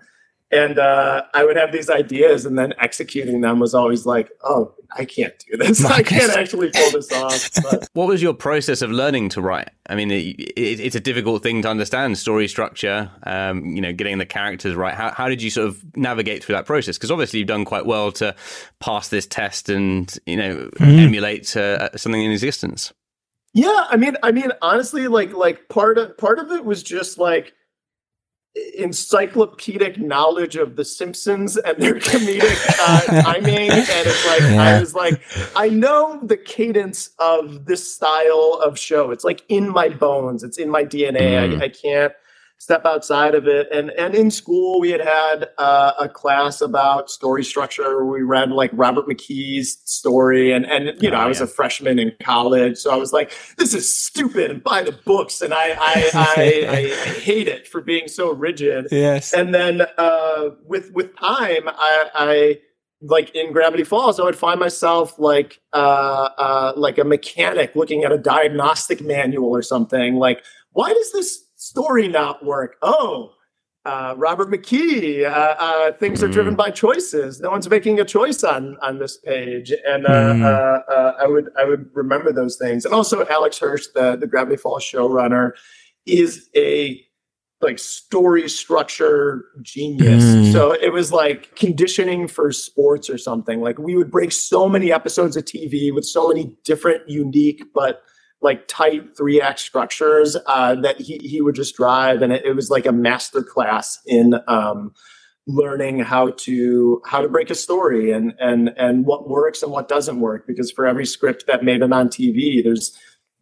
[0.51, 4.73] and uh, I would have these ideas, and then executing them was always like, "Oh,
[4.97, 5.81] I can't do this.
[5.81, 5.99] Marcus.
[5.99, 7.89] I can't actually pull this off." But.
[7.93, 9.69] What was your process of learning to write?
[9.87, 13.09] I mean, it, it, it's a difficult thing to understand story structure.
[13.23, 14.93] Um, you know, getting the characters right.
[14.93, 16.97] How, how did you sort of navigate through that process?
[16.97, 18.35] Because obviously, you've done quite well to
[18.79, 20.99] pass this test and you know mm.
[20.99, 22.93] emulate uh, something in existence.
[23.53, 27.17] Yeah, I mean, I mean, honestly, like like part of part of it was just
[27.17, 27.53] like
[28.77, 34.63] encyclopedic knowledge of the Simpsons and their comedic uh, timing, and it's like yeah.
[34.63, 35.21] I was like,
[35.55, 39.11] I know the cadence of this style of show.
[39.11, 40.43] It's like in my bones.
[40.43, 41.21] It's in my DNA.
[41.21, 41.61] Mm.
[41.61, 42.13] I, I can't
[42.61, 43.67] step outside of it.
[43.71, 48.05] And and in school, we had had uh, a class about story structure.
[48.05, 51.45] We read like Robert McKee's story, and and you know oh, I was yeah.
[51.45, 55.41] a freshman in college, so I was like, this is stupid, and buy the books,
[55.41, 56.67] and I I, I,
[57.07, 58.87] I, hate it for being so rigid.
[58.91, 59.33] Yes.
[59.33, 62.09] And then uh, with with time, I.
[62.13, 62.59] I
[63.03, 68.03] like in Gravity Falls, I would find myself like uh, uh, like a mechanic looking
[68.03, 70.17] at a diagnostic manual or something.
[70.17, 70.43] Like,
[70.73, 72.75] why does this story not work?
[72.81, 73.31] Oh,
[73.85, 76.57] uh, Robert McKee, uh, uh, things are driven hmm.
[76.57, 77.39] by choices.
[77.39, 80.83] No one's making a choice on on this page, and mm.
[81.19, 82.85] I would I would remember those things.
[82.85, 85.53] And also, Alex Hirsch, the the Gravity Falls showrunner,
[86.05, 87.03] is a
[87.61, 90.23] like story structure genius.
[90.23, 90.51] Mm.
[90.51, 93.61] So it was like conditioning for sports or something.
[93.61, 98.03] Like we would break so many episodes of TV with so many different, unique, but
[98.41, 102.21] like tight three act structures uh, that he, he would just drive.
[102.21, 104.93] And it, it was like a master class in um,
[105.47, 109.87] learning how to how to break a story and and and what works and what
[109.87, 110.47] doesn't work.
[110.47, 112.97] Because for every script that made it on tv there's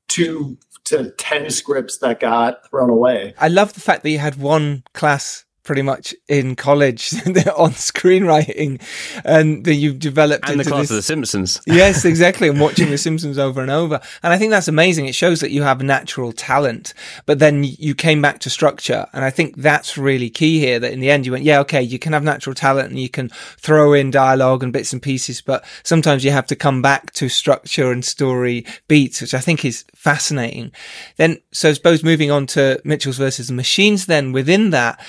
[0.07, 3.35] two to 10 scripts that got thrown away.
[3.37, 7.13] I love the fact that you had one class pretty much in college
[7.55, 8.81] on screenwriting,
[9.23, 10.89] and that you've developed and the class this...
[10.89, 11.61] of the Simpsons.
[11.67, 15.05] Yes, exactly, and watching the Simpsons over and over, and I think that's amazing.
[15.05, 16.95] It shows that you have natural talent,
[17.27, 20.79] but then you came back to structure, and I think that's really key here.
[20.79, 23.07] That in the end you went, yeah, okay, you can have natural talent and you
[23.07, 27.11] can throw in dialogue and bits and pieces, but sometimes you have to come back
[27.13, 30.71] to structure and story beats, which I think is fascinating.
[31.17, 34.99] Then, so I suppose moving on to Mitchell's versus the Machines, then within that,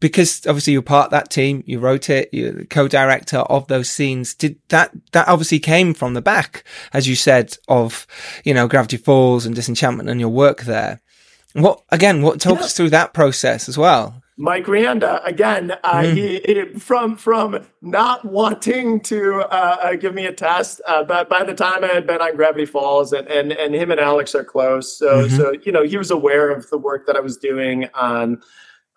[0.00, 3.88] because obviously you're part of that team, you wrote it, you're the co-director of those
[3.88, 4.34] scenes.
[4.34, 8.06] Did that, that obviously came from the back, as you said, of,
[8.44, 11.00] you know, Gravity Falls and Disenchantment and your work there.
[11.54, 12.68] What, again, what talks yeah.
[12.68, 14.22] through that process as well?
[14.40, 15.72] Mike Rianda again.
[15.82, 16.14] Uh, mm.
[16.14, 21.28] he, he, from from not wanting to uh, uh, give me a test, uh, but
[21.28, 24.36] by the time I had been on Gravity Falls, and and, and him and Alex
[24.36, 25.36] are close, so mm-hmm.
[25.36, 28.40] so you know he was aware of the work that I was doing on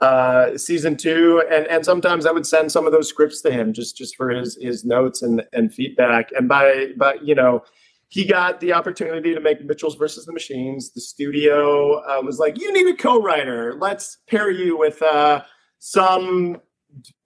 [0.01, 3.71] uh, season two, and and sometimes I would send some of those scripts to him
[3.71, 7.63] just just for his his notes and and feedback, and by but you know
[8.07, 10.91] he got the opportunity to make Mitchell's versus the Machines.
[10.91, 13.75] The studio uh, was like, "You need a co-writer.
[13.75, 15.43] Let's pair you with uh,
[15.77, 16.57] some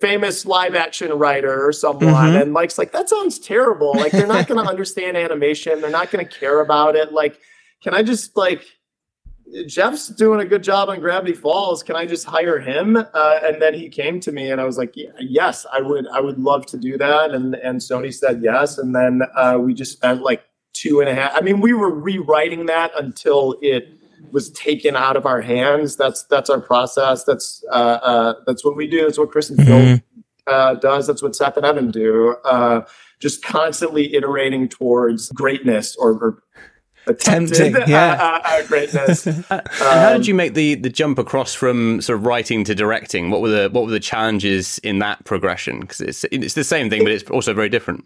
[0.02, 2.42] famous live action writer or someone." Mm-hmm.
[2.42, 3.94] And Mike's like, "That sounds terrible.
[3.96, 5.80] Like they're not going to understand animation.
[5.80, 7.14] They're not going to care about it.
[7.14, 7.40] Like,
[7.82, 8.66] can I just like?"
[9.68, 11.84] Jeff's doing a good job on Gravity Falls.
[11.84, 12.98] Can I just hire him?
[12.98, 16.08] Uh, and then he came to me, and I was like, yeah, "Yes, I would.
[16.08, 18.78] I would love to do that." And and Sony said yes.
[18.78, 21.32] And then uh, we just spent like two and a half.
[21.36, 23.88] I mean, we were rewriting that until it
[24.32, 25.96] was taken out of our hands.
[25.96, 27.24] That's that's our process.
[27.24, 29.04] That's uh, uh, that's what we do.
[29.04, 30.22] That's what Chris and Phil mm-hmm.
[30.48, 31.08] uh, does.
[31.08, 32.36] That's what Seth and Evan do.
[32.44, 32.82] Uh,
[33.20, 36.44] just constantly iterating towards greatness or, or
[37.08, 38.16] attempted Tempting, yeah.
[38.26, 39.28] Uh, uh, greatness.
[39.28, 43.30] um, how did you make the the jump across from sort of writing to directing?
[43.30, 45.82] What were the what were the challenges in that progression?
[45.82, 48.06] Because it's it's the same thing, but it's also very different.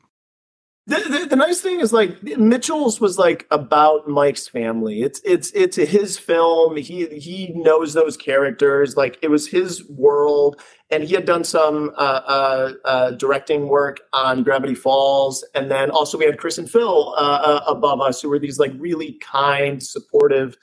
[0.89, 5.03] The, the, the, nice thing is like Mitchell's was like about Mike's family.
[5.03, 6.77] It's it's it's his film.
[6.77, 8.97] He he knows those characters.
[8.97, 13.99] Like it was his world, and he had done some uh, uh, uh, directing work
[14.13, 18.19] on Gravity Falls, and then also we had Chris and Phil uh, uh, above us,
[18.19, 20.57] who were these like really kind, supportive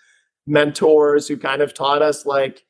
[0.49, 2.65] mentors who kind of taught us like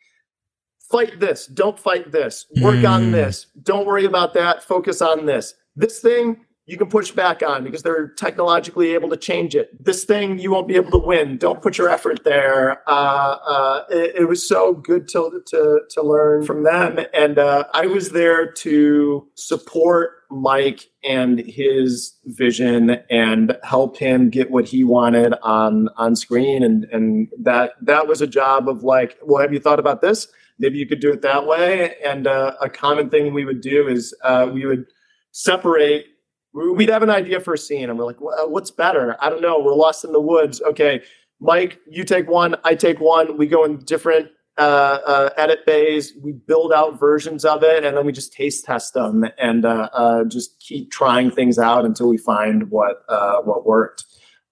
[0.91, 2.91] fight this, don't fight this, work mm.
[2.91, 5.55] on this, don't worry about that, focus on this.
[5.75, 9.71] This thing you can push back on because they're technologically able to change it.
[9.83, 11.39] This thing you won't be able to win.
[11.39, 12.83] Don't put your effort there.
[12.89, 17.65] Uh, uh, it, it, was so good to to to learn from them, and uh,
[17.73, 24.83] I was there to support Mike and his vision and help him get what he
[24.83, 29.53] wanted on on screen, and and that that was a job of like, well, have
[29.53, 30.27] you thought about this?
[30.59, 31.95] Maybe you could do it that way.
[32.05, 34.87] And uh, a common thing we would do is uh, we would
[35.31, 36.07] separate
[36.57, 39.59] we'd have an idea for a scene and we're like what's better i don't know
[39.59, 41.03] we're lost in the woods okay
[41.41, 46.15] mike you take one i take one we go in different uh, uh, edit bays
[46.23, 49.91] we build out versions of it and then we just taste test them and uh,
[49.93, 54.05] uh just keep trying things out until we find what uh, what worked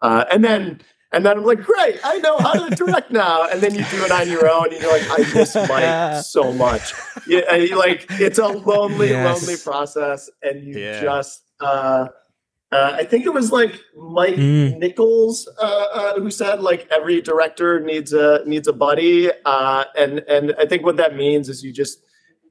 [0.02, 0.78] uh, and then
[1.14, 3.46] and then I'm like, great, I know how to direct now.
[3.48, 6.52] And then you do it on your own, and you're like, I miss Mike so
[6.52, 6.92] much.
[7.28, 7.42] Yeah,
[7.76, 9.40] like it's a lonely, yes.
[9.40, 11.00] lonely process, and you yeah.
[11.00, 12.08] just uh,
[12.74, 14.76] uh, I think it was like Mike mm.
[14.78, 20.18] Nichols uh, uh, who said like every director needs a needs a buddy, uh, and
[20.28, 22.00] and I think what that means is you just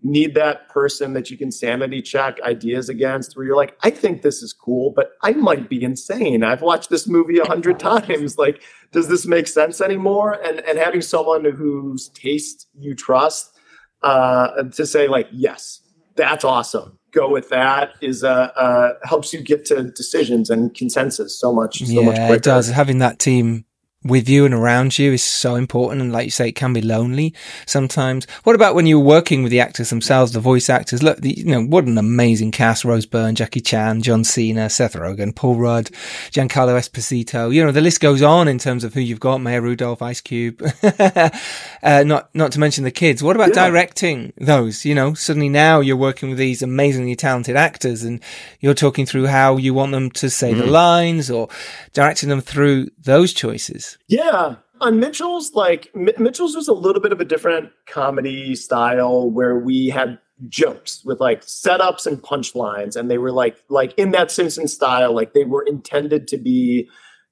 [0.01, 3.35] need that person that you can sanity check ideas against.
[3.35, 6.41] Where you're like, I think this is cool, but I might be insane.
[6.41, 8.37] I've watched this movie a hundred times.
[8.37, 10.39] Like, does this make sense anymore?
[10.41, 13.59] And and having someone whose taste you trust
[14.03, 15.81] uh, to say like, yes,
[16.15, 21.39] that's awesome go with that is uh, uh, helps you get to decisions and consensus
[21.39, 22.33] so much so yeah, much quicker.
[22.33, 23.65] it does having that team
[24.03, 26.01] with you and around you is so important.
[26.01, 27.33] And like you say, it can be lonely
[27.65, 28.25] sometimes.
[28.43, 31.01] What about when you're working with the actors themselves, the voice actors?
[31.01, 32.85] Look, the, you know, what an amazing cast.
[32.85, 35.85] Rose Byrne, Jackie Chan, John Cena, Seth Rogen, Paul Rudd,
[36.31, 37.53] Giancarlo Esposito.
[37.53, 39.41] You know, the list goes on in terms of who you've got.
[39.41, 40.61] Maya Rudolph, Ice Cube.
[40.83, 43.23] uh, not, not to mention the kids.
[43.23, 43.67] What about yeah.
[43.67, 44.85] directing those?
[44.85, 48.21] You know, suddenly now you're working with these amazingly talented actors and
[48.59, 50.61] you're talking through how you want them to say mm-hmm.
[50.61, 51.47] the lines or
[51.93, 53.92] directing them through those choices.
[54.07, 54.55] Yeah.
[54.81, 59.87] On Mitchell's, like Mitchell's was a little bit of a different comedy style where we
[59.87, 64.67] had jokes with like setups and punchlines, and they were like like in that Simpson
[64.67, 66.89] style, like they were intended to be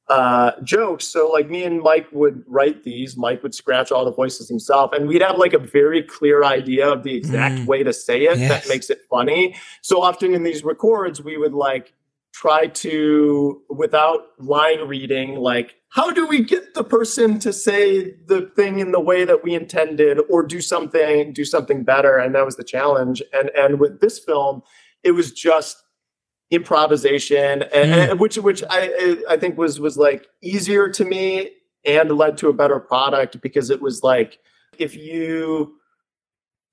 [0.08, 1.08] uh, jokes.
[1.08, 3.18] So like me and Mike would write these.
[3.18, 6.90] Mike would scratch all the voices himself, and we'd have like a very clear idea
[6.90, 7.66] of the exact mm.
[7.66, 8.50] way to say it yes.
[8.50, 9.56] that makes it funny.
[9.82, 11.94] So often in these records, we would like
[12.34, 18.50] try to without line reading like how do we get the person to say the
[18.56, 22.46] thing in the way that we intended or do something do something better and that
[22.46, 24.62] was the challenge and and with this film
[25.04, 25.84] it was just
[26.52, 28.12] improvisation and, mm.
[28.12, 31.50] and which which i i think was was like easier to me
[31.86, 34.40] and led to a better product because it was like
[34.78, 35.76] if you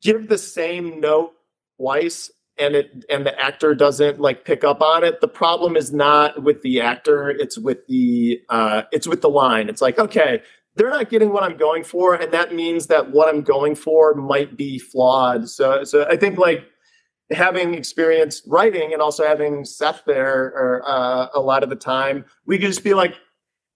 [0.02, 1.32] give the same note
[1.76, 5.92] twice and it and the actor doesn't like pick up on it the problem is
[5.92, 10.42] not with the actor it's with the uh it's with the line it's like okay
[10.78, 14.14] they're not getting what I'm going for, and that means that what I'm going for
[14.14, 15.48] might be flawed.
[15.48, 16.64] So, so I think like
[17.30, 22.24] having experience writing and also having Seth there or, uh, a lot of the time,
[22.46, 23.14] we could just be like,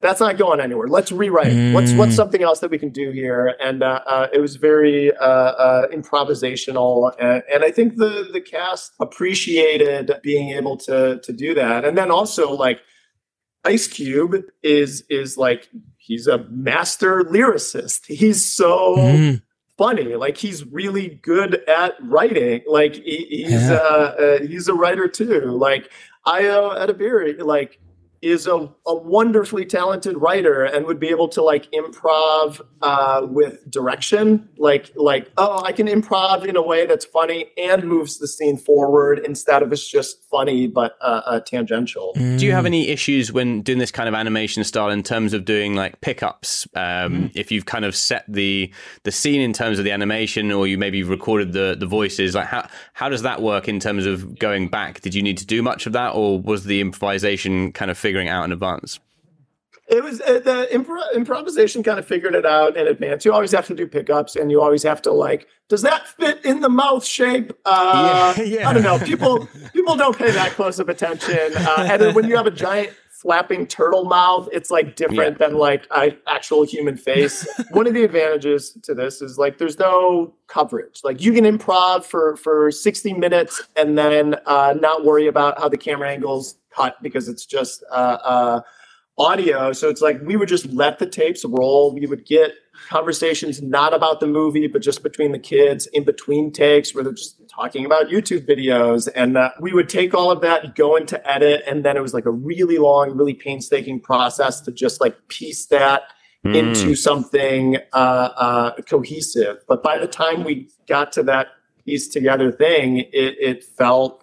[0.03, 0.89] that's not going anywhere.
[0.89, 1.53] Let's rewrite.
[1.53, 1.73] Mm.
[1.73, 2.17] What's what's mm.
[2.17, 3.55] something else that we can do here?
[3.61, 8.41] And uh, uh, it was very uh, uh, improvisational, and, and, I think the the
[8.41, 11.85] cast appreciated being able to to do that.
[11.85, 12.81] And then also like
[13.65, 18.07] Ice Cube is is like he's a master lyricist.
[18.07, 18.97] He's so.
[18.97, 19.43] Mm.
[19.79, 22.63] Funny, like he's really good at writing.
[22.69, 23.79] Like he, he's yeah.
[23.79, 25.41] Uh, uh, he's a writer too.
[25.47, 25.91] Like
[26.27, 26.45] I
[26.77, 27.81] at a very like
[28.23, 33.69] is a, a wonderfully talented writer and would be able to like improv uh, with
[33.69, 38.29] direction like like oh i can improv in a way that's funny and moves the
[38.29, 42.39] scene forward instead of it's just funny but uh, uh, tangential mm.
[42.39, 45.45] do you have any issues when doing this kind of animation style in terms of
[45.45, 46.83] doing like pickups um,
[47.25, 47.33] mm.
[47.35, 50.79] if you've kind of set the the scene in terms of the animation or you
[50.79, 54.69] maybe recorded the the voices like how how does that work in terms of going
[54.69, 57.99] back did you need to do much of that or was the improvisation kind of
[57.99, 59.01] figure figuring out in advance?
[59.89, 63.25] It was uh, the impro- improvisation kind of figured it out in advance.
[63.25, 66.45] You always have to do pickups, and you always have to like, does that fit
[66.45, 67.53] in the mouth shape?
[67.65, 68.69] Uh, yeah, yeah.
[68.69, 68.99] I don't know.
[68.99, 72.51] People people don't pay that close of attention, uh, and then when you have a
[72.51, 72.91] giant
[73.23, 75.47] flapping turtle mouth, it's like different yeah.
[75.47, 77.47] than like an actual human face.
[77.71, 81.01] One of the advantages to this is like there's no coverage.
[81.03, 85.69] Like you can improv for for 60 minutes and then uh, not worry about how
[85.69, 88.61] the camera angles cut because it's just uh, uh,
[89.19, 89.73] audio.
[89.73, 91.95] So it's like we would just let the tapes roll.
[91.95, 92.55] We would get
[92.89, 97.13] conversations not about the movie, but just between the kids in between takes where they're
[97.13, 99.09] just talking about YouTube videos.
[99.15, 102.15] And uh, we would take all of that, go into edit, and then it was
[102.15, 106.03] like a really long, really painstaking process to just like piece that.
[106.45, 106.57] Mm.
[106.57, 111.47] Into something uh, uh, cohesive, but by the time we got to that
[111.85, 114.22] piece together thing, it, it felt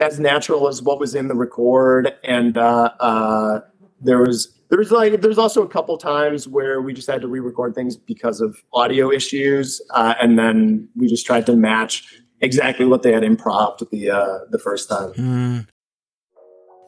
[0.00, 2.12] as natural as what was in the record.
[2.24, 3.60] And uh, uh,
[4.00, 7.74] there was there's like there's also a couple times where we just had to re-record
[7.74, 13.02] things because of audio issues, uh, and then we just tried to match exactly what
[13.02, 15.12] they had improv the uh, the first time.
[15.12, 15.66] Mm.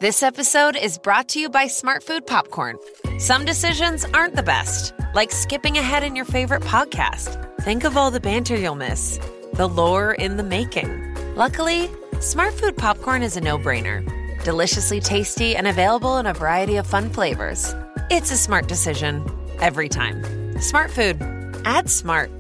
[0.01, 2.77] This episode is brought to you by Smart Food Popcorn.
[3.19, 7.39] Some decisions aren't the best, like skipping ahead in your favorite podcast.
[7.61, 9.21] Think of all the banter you'll miss,
[9.55, 11.15] the lore in the making.
[11.37, 11.89] Luckily.
[12.23, 14.01] Smart Food popcorn is a no brainer.
[14.45, 17.75] Deliciously tasty and available in a variety of fun flavors.
[18.11, 20.23] It's a smart decision every time.
[20.61, 21.21] Smart Food.
[21.65, 22.31] Add smart.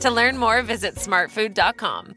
[0.00, 2.16] To learn more, visit smartfood.com.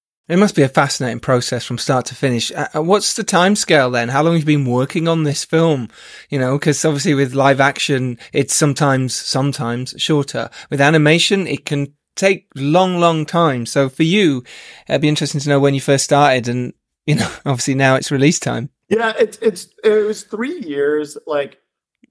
[0.31, 2.53] It must be a fascinating process from start to finish.
[2.53, 4.07] Uh, uh what's the time scale then?
[4.07, 5.89] How long have you been working on this film?
[6.29, 10.49] You know, because obviously with live action, it's sometimes, sometimes shorter.
[10.69, 13.65] With animation, it can take long, long time.
[13.65, 14.45] So for you,
[14.87, 16.71] it'd be interesting to know when you first started and,
[17.05, 18.69] you know, obviously now it's release time.
[18.87, 21.17] Yeah, it's, it's, it was three years.
[21.27, 21.60] Like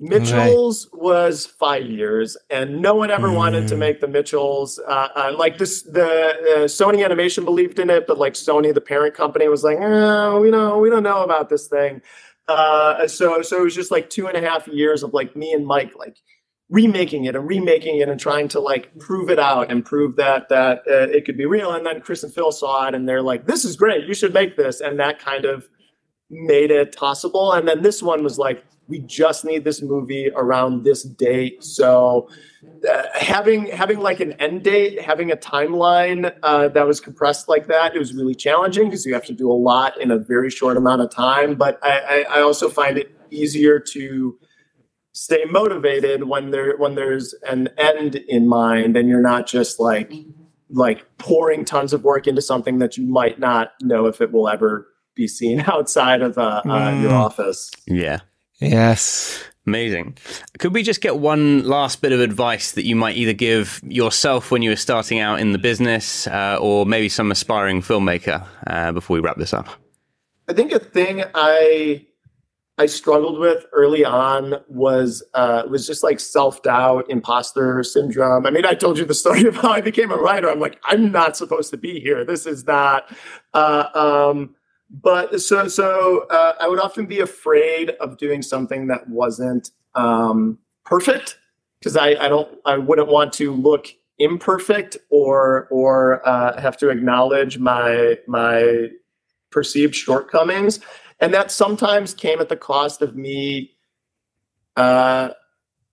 [0.03, 1.03] Mitchell's right.
[1.03, 3.37] was five years, and no one ever mm.
[3.37, 3.81] wanted to mm.
[3.81, 4.81] make the Mitchells.
[4.89, 8.81] Uh, uh, like this, the uh, Sony Animation believed in it, but like Sony, the
[8.81, 12.01] parent company, was like, "Oh, we know, we don't know about this thing."
[12.49, 15.53] Uh, so, so it was just like two and a half years of like me
[15.53, 16.17] and Mike, like
[16.71, 20.49] remaking it and remaking it and trying to like prove it out and prove that
[20.49, 21.73] that uh, it could be real.
[21.73, 24.07] And then Chris and Phil saw it, and they're like, "This is great.
[24.07, 25.69] You should make this." And that kind of
[26.31, 27.53] made it possible.
[27.53, 31.65] And then this one was like we just need this movie around this date.
[31.65, 32.29] So
[32.91, 37.67] uh, having having like an end date, having a timeline uh, that was compressed like
[37.69, 40.51] that, it was really challenging because you have to do a lot in a very
[40.51, 41.55] short amount of time.
[41.55, 44.39] But I, I, I also find it easier to
[45.13, 50.13] stay motivated when there when there's an end in mind and you're not just like
[50.71, 54.49] like pouring tons of work into something that you might not know if it will
[54.49, 54.87] ever
[55.17, 57.25] be seen outside of uh, uh, your Mm.
[57.25, 57.71] office.
[57.89, 58.21] Yeah.
[58.61, 59.43] Yes.
[59.67, 60.17] Amazing.
[60.59, 64.51] Could we just get one last bit of advice that you might either give yourself
[64.51, 68.91] when you were starting out in the business uh, or maybe some aspiring filmmaker uh,
[68.93, 69.69] before we wrap this up?
[70.49, 72.07] I think a thing I
[72.81, 78.47] I struggled with early on was uh, was just like self doubt, imposter syndrome.
[78.47, 80.51] I mean, I told you the story of how I became a writer.
[80.51, 82.25] I'm like, I'm not supposed to be here.
[82.25, 83.15] This is not.
[83.53, 84.55] Uh, um,
[84.91, 90.59] but so so uh, I would often be afraid of doing something that wasn't um,
[90.85, 91.39] perfect
[91.79, 93.89] because I, I don't I wouldn't want to look
[94.19, 98.89] imperfect or or uh, have to acknowledge my my
[99.51, 100.81] perceived shortcomings.
[101.21, 103.73] And that sometimes came at the cost of me
[104.77, 105.31] uh,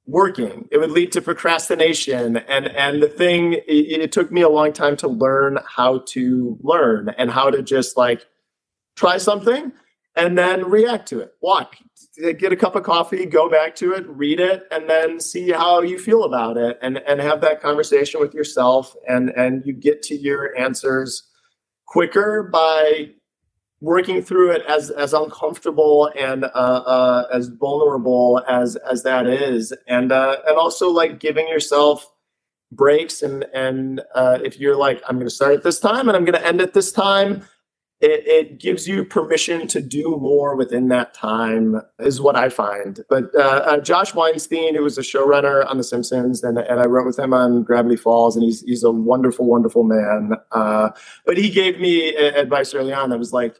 [0.06, 0.68] working.
[0.72, 4.74] It would lead to procrastination and and the thing it, it took me a long
[4.74, 8.26] time to learn how to learn and how to just like
[8.98, 9.72] try something
[10.18, 11.78] and then react to it walk
[12.38, 15.82] get a cup of coffee go back to it read it and then see how
[15.82, 20.02] you feel about it and and have that conversation with yourself and and you get
[20.02, 21.24] to your answers
[21.86, 23.10] quicker by
[23.82, 29.74] working through it as as uncomfortable and uh, uh, as vulnerable as as that is,
[29.88, 32.12] and uh, and also like giving yourself
[32.72, 36.18] breaks and and uh, if you're like I'm going to start at this time and
[36.18, 37.46] I'm going to end at this time.
[38.00, 43.04] It, it gives you permission to do more within that time, is what I find.
[43.10, 46.86] But uh, uh, Josh Weinstein, who was a showrunner on The Simpsons, and, and I
[46.86, 50.34] wrote with him on Gravity Falls, and he's he's a wonderful, wonderful man.
[50.52, 50.90] Uh,
[51.26, 53.60] but he gave me advice early on that was like,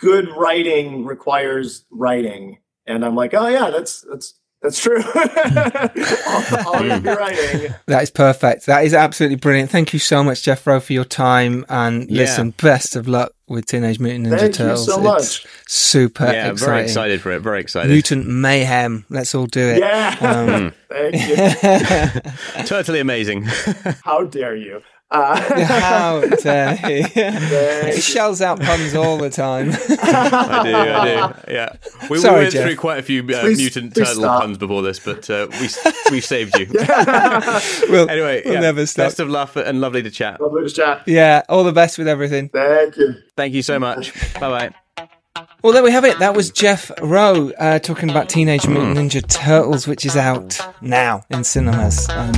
[0.00, 2.58] good writing requires writing.
[2.86, 5.02] And I'm like, oh yeah, that's that's that's true.
[5.14, 7.74] I'll, I'll writing.
[7.86, 8.66] That is perfect.
[8.66, 9.70] That is absolutely brilliant.
[9.70, 11.64] Thank you so much, Jeff Rowe, for your time.
[11.68, 12.22] And Yeah.
[12.22, 14.86] listen, best of luck with Teenage Mutant Ninja Thank you Turtles.
[14.86, 15.46] so It's much.
[15.66, 16.56] super yeah, exciting.
[16.66, 17.40] very excited for it.
[17.40, 17.90] Very excited.
[17.90, 19.04] Mutant mayhem.
[19.08, 19.78] Let's all do it.
[19.78, 20.16] Yeah.
[20.20, 22.24] Um, Thank
[22.58, 22.64] you.
[22.66, 23.44] totally amazing.
[24.04, 24.82] How dare you?
[25.12, 27.02] Uh, How dare he?
[27.94, 29.70] he shells out puns all the time.
[29.72, 31.34] I do, I do.
[31.52, 32.64] Yeah, we, we Sorry, went Jeff.
[32.64, 34.42] through quite a few uh, Please- mutant please turtle stop.
[34.42, 35.68] puns before this, but uh, we
[36.12, 36.66] we saved you.
[37.88, 39.06] we'll, Anyway, we'll yeah, never stop.
[39.06, 40.40] best of luck and lovely to chat.
[40.40, 41.02] Lovely to chat.
[41.06, 42.48] yeah, all the best with everything.
[42.50, 43.14] Thank you.
[43.36, 44.12] Thank you so much.
[44.34, 45.06] Bye bye.
[45.62, 46.18] Well, there we have it.
[46.20, 51.24] That was Jeff Rowe uh, talking about Teenage Mutant Ninja Turtles, which is out now
[51.30, 52.08] in cinemas.
[52.08, 52.32] Um,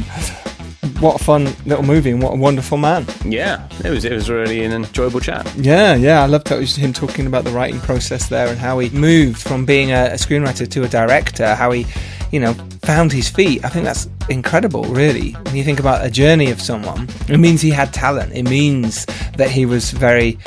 [1.02, 3.04] what a fun little movie and what a wonderful man.
[3.24, 5.52] Yeah, it was it was really an enjoyable chat.
[5.56, 8.88] Yeah, yeah, I loved that him talking about the writing process there and how he
[8.90, 11.86] moved from being a, a screenwriter to a director, how he,
[12.30, 13.64] you know, found his feet.
[13.64, 15.32] I think that's incredible, really.
[15.32, 18.32] When you think about a journey of someone, it means he had talent.
[18.32, 19.04] It means
[19.36, 20.38] that he was very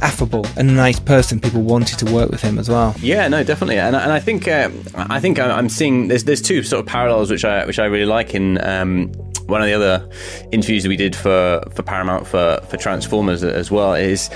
[0.00, 1.40] affable and a nice person.
[1.40, 2.94] People wanted to work with him as well.
[3.00, 6.62] Yeah, no, definitely, and, and I think uh, I think I'm seeing there's there's two
[6.62, 9.12] sort of parallels which I which I really like in um,
[9.46, 10.08] one of the other
[10.52, 14.30] interviews that we did for for Paramount for for Transformers as well is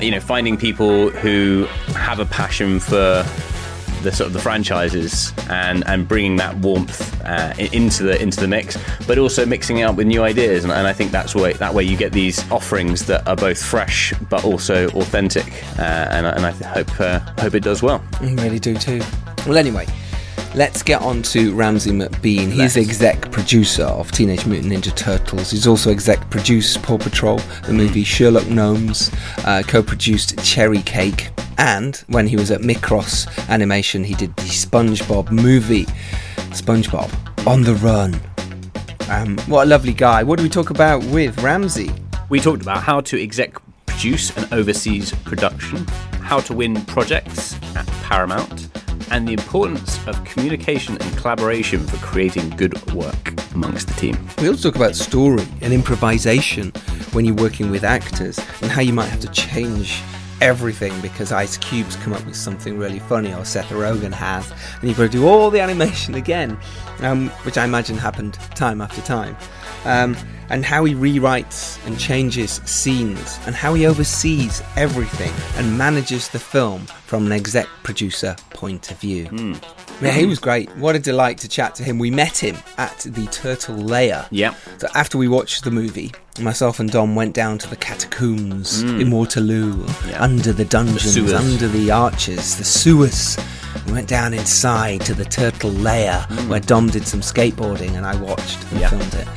[0.00, 3.24] you know finding people who have a passion for
[4.04, 8.46] the sort of the franchises and and bringing that warmth uh, into the into the
[8.48, 8.76] mix,
[9.06, 10.62] but also mixing it up with new ideas.
[10.64, 13.60] And, and I think that's way that way you get these offerings that are both
[13.62, 15.46] fresh but also authentic.
[15.78, 18.02] Uh, and, I- and I hope uh, hope it does well.
[18.20, 19.00] I really do too.
[19.46, 19.86] Well, anyway,
[20.54, 22.50] let's get on to Ramsay McBean.
[22.50, 25.50] He's exec producer of Teenage Mutant Ninja Turtles.
[25.50, 29.10] He's also exec produced Paw Patrol, the movie Sherlock Gnomes,
[29.44, 34.42] uh, co produced Cherry Cake, and when he was at Mikros Animation, he did the
[34.42, 35.86] SpongeBob movie,
[36.50, 37.10] SpongeBob
[37.46, 38.18] on the Run.
[39.10, 40.22] Um, what a lovely guy.
[40.22, 41.90] What do we talk about with Ramsay?
[42.28, 45.86] We talked about how to exec produce and overseas production,
[46.20, 48.68] how to win projects at Paramount,
[49.10, 54.28] and the importance of communication and collaboration for creating good work amongst the team.
[54.40, 56.72] We also talk about story and improvisation
[57.12, 60.02] when you're working with actors and how you might have to change
[60.40, 64.50] everything because Ice Cube's come up with something really funny or Seth Rogen has,
[64.80, 66.58] and you've got to do all the animation again,
[67.00, 69.36] um, which I imagine happened time after time.
[69.84, 70.16] Um,
[70.50, 76.38] and how he rewrites and changes scenes, and how he oversees everything and manages the
[76.38, 79.26] film from an exec producer point of view.
[79.26, 79.54] Hmm.
[80.00, 80.68] Yeah, he was great.
[80.76, 81.98] What a delight to chat to him.
[81.98, 84.26] We met him at the Turtle Lair.
[84.30, 84.54] Yeah.
[84.78, 89.00] So after we watched the movie, myself and Dom went down to the catacombs hmm.
[89.00, 90.22] in Waterloo, Yeah.
[90.22, 91.32] under the dungeons, sewers.
[91.32, 93.38] under the arches, the sewers,
[93.86, 96.48] We went down inside to the turtle lair hmm.
[96.48, 98.88] where Dom did some skateboarding, and I watched and Yeah.
[98.88, 99.28] filmed it.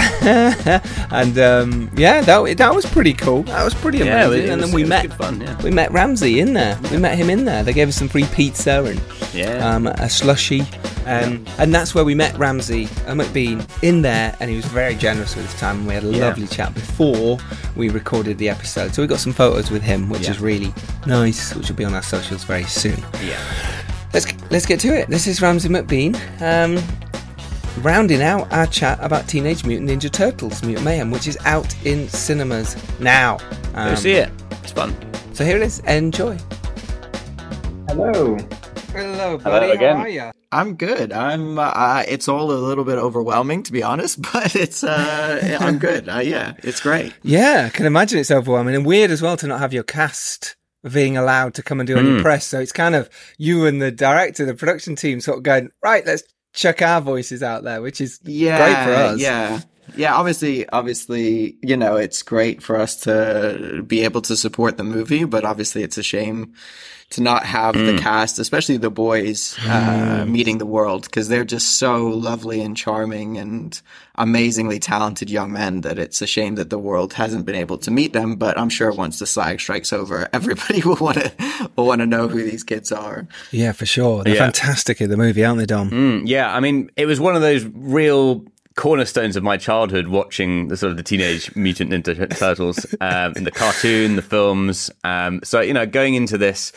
[1.10, 3.42] and um, yeah, that that was pretty cool.
[3.44, 4.32] That was pretty amazing.
[4.32, 5.60] Yeah, it and then was- we met fun, yeah.
[5.62, 6.78] we met Ramsay in there.
[6.90, 7.62] We met him in there.
[7.62, 9.00] They gave us some free pizza and
[9.34, 9.68] Yeah.
[9.68, 10.60] um, a slushy,
[11.06, 14.94] um, and that's where we met Ramsay uh, McBean in there, and he was very
[14.94, 15.78] generous with his time.
[15.78, 17.38] And we had a lovely chat before
[17.76, 20.72] we recorded the episode, so we got some photos with him, which is really
[21.06, 23.02] nice, which will be on our socials very soon.
[23.24, 23.38] yeah.
[24.14, 25.08] Let's let's get to it.
[25.08, 26.14] This is Ramsay McBean.
[27.76, 31.74] Um, rounding out our chat about Teenage Mutant Ninja Turtles: Mutant Mayhem, which is out
[31.86, 33.38] in cinemas now.
[33.74, 34.30] Go Um, see it.
[34.62, 34.94] It's fun.
[35.32, 35.80] So here it is.
[35.80, 36.36] Enjoy.
[37.88, 38.36] Hello.
[38.92, 39.70] Hello, buddy.
[39.70, 39.96] again.
[39.96, 40.30] How are you?
[40.50, 41.12] I'm good.
[41.12, 41.58] I'm.
[41.58, 44.82] Uh, it's all a little bit overwhelming, to be honest, but it's.
[44.82, 46.08] Uh, I'm good.
[46.08, 47.12] Uh, yeah, it's great.
[47.22, 50.56] Yeah, I can imagine it's overwhelming and weird as well to not have your cast
[50.92, 52.22] being allowed to come and do any Mm.
[52.22, 52.46] press.
[52.46, 56.06] So it's kind of you and the director, the production team, sort of going right.
[56.06, 59.20] Let's chuck our voices out there, which is Yeah, great for us.
[59.20, 59.60] Yeah,
[59.96, 60.14] yeah.
[60.14, 65.24] Obviously, obviously, you know, it's great for us to be able to support the movie,
[65.24, 66.54] but obviously, it's a shame
[67.10, 71.78] to not have the cast, especially the boys, uh, meeting the world because they're just
[71.78, 73.80] so lovely and charming and
[74.16, 77.90] amazingly talented young men that it's a shame that the world hasn't been able to
[77.90, 78.36] meet them.
[78.36, 82.06] But I'm sure once the SAG strikes over, everybody will want to will want to
[82.06, 83.26] know who these kids are.
[83.52, 84.22] Yeah, for sure.
[84.24, 84.40] They're Yeah.
[84.44, 85.90] fantastic in the movie, aren't they, Dom?
[85.90, 88.44] Mm, yeah, I mean, it was one of those real
[88.78, 93.42] cornerstones of my childhood watching the sort of the Teenage Mutant Ninja Turtles, um, in
[93.42, 94.88] the cartoon, the films.
[95.02, 96.72] Um, so you know, going into this.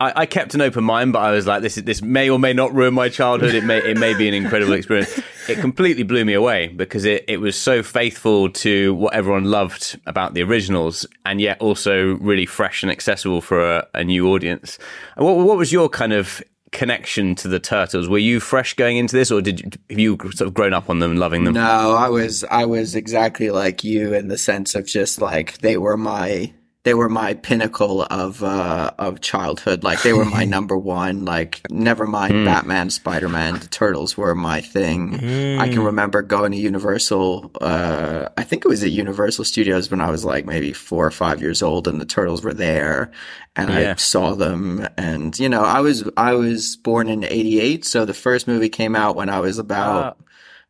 [0.00, 2.38] I, I kept an open mind, but I was like, "This is, this may or
[2.38, 3.54] may not ruin my childhood.
[3.54, 5.18] It may it may be an incredible experience."
[5.48, 10.00] It completely blew me away because it, it was so faithful to what everyone loved
[10.06, 14.78] about the originals, and yet also really fresh and accessible for a, a new audience.
[15.16, 16.42] What, what was your kind of
[16.74, 18.08] connection to the turtles?
[18.08, 20.90] Were you fresh going into this, or did you, have you sort of grown up
[20.90, 21.54] on them loving them?
[21.54, 25.78] No, I was I was exactly like you in the sense of just like they
[25.78, 26.52] were my
[26.84, 29.82] they were my pinnacle of uh of childhood.
[29.82, 31.24] Like they were my number one.
[31.24, 35.14] Like never mind Batman, Spider Man, the Turtles were my thing.
[35.58, 37.50] I can remember going to Universal.
[37.60, 41.10] Uh, I think it was at Universal Studios when I was like maybe four or
[41.10, 43.10] five years old, and the Turtles were there,
[43.56, 43.92] and Yeah.
[43.92, 44.86] I saw them.
[44.98, 48.94] And you know, I was I was born in '88, so the first movie came
[48.94, 50.18] out when I was about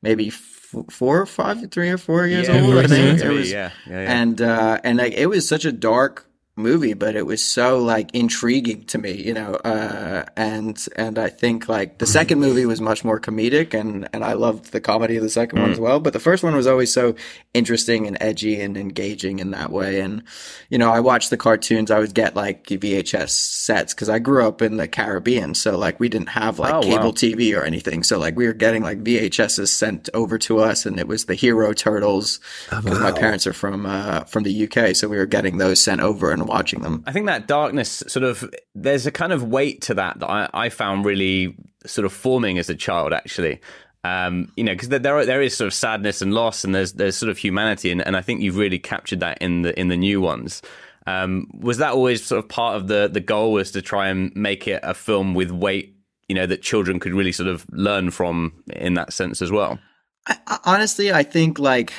[0.01, 0.54] maybe f-
[0.91, 2.77] four or five, three or four years Yeah, old.
[2.77, 4.21] I think seemed it was, yeah, yeah, yeah.
[4.21, 6.27] and uh, and like it was such a dark
[6.57, 9.55] movie, but it was so like intriguing to me, you know.
[9.55, 14.25] Uh, and and I think like the second movie was much more comedic, and and
[14.25, 16.01] I loved the comedy of the second one as well.
[16.01, 17.15] But the first one was always so
[17.55, 20.01] interesting and edgy and engaging in that way.
[20.01, 20.23] And
[20.71, 21.91] you know, I watched the cartoons.
[21.91, 25.99] I would get like VHS sets because I grew up in the Caribbean, so like
[25.99, 26.83] we didn't have like Oh, wow.
[26.83, 28.03] cable TV or anything.
[28.03, 31.35] So like we were getting like VHSs sent over to us, and it was the
[31.35, 32.39] Hero Turtles
[32.71, 36.01] because my parents are from uh, from the UK, so we were getting those sent
[36.01, 37.03] over and watching them.
[37.07, 40.49] I think that darkness sort of there's a kind of weight to that that I,
[40.53, 43.61] I found really sort of forming as a child actually.
[44.05, 46.75] Um, you know, because there there are- there is sort of sadness and loss, and
[46.75, 49.79] there's there's sort of humanity, and, and I think you've really captured that in the
[49.81, 50.61] in the new ones.
[51.07, 54.31] Um, was that always sort of part of the the goal was to try and
[54.37, 55.97] make it a film with weight,
[56.29, 59.79] you know, that children could really sort of learn from in that sense as well?
[60.27, 61.91] I, I- honestly, I think like,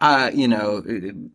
[0.00, 0.82] uh, you know,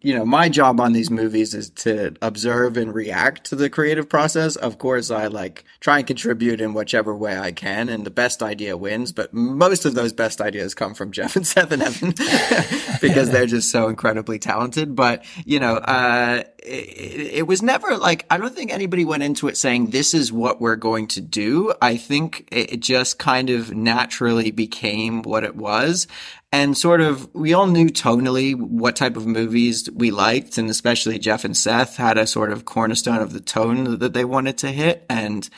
[0.01, 4.09] you know, my job on these movies is to observe and react to the creative
[4.09, 4.55] process.
[4.55, 8.41] Of course, I like try and contribute in whichever way I can, and the best
[8.43, 9.11] idea wins.
[9.11, 12.09] But most of those best ideas come from Jeff and Seth and Evan
[13.01, 14.95] because they're just so incredibly talented.
[14.95, 19.47] But you know, uh, it, it was never like I don't think anybody went into
[19.47, 21.73] it saying this is what we're going to do.
[21.81, 26.07] I think it it just kind of naturally became what it was.
[26.55, 31.19] And sort of, we all knew tonally what type of movies we liked, and especially
[31.19, 34.71] Jeff and Seth had a sort of cornerstone of the tone that they wanted to
[34.71, 35.05] hit.
[35.09, 35.49] And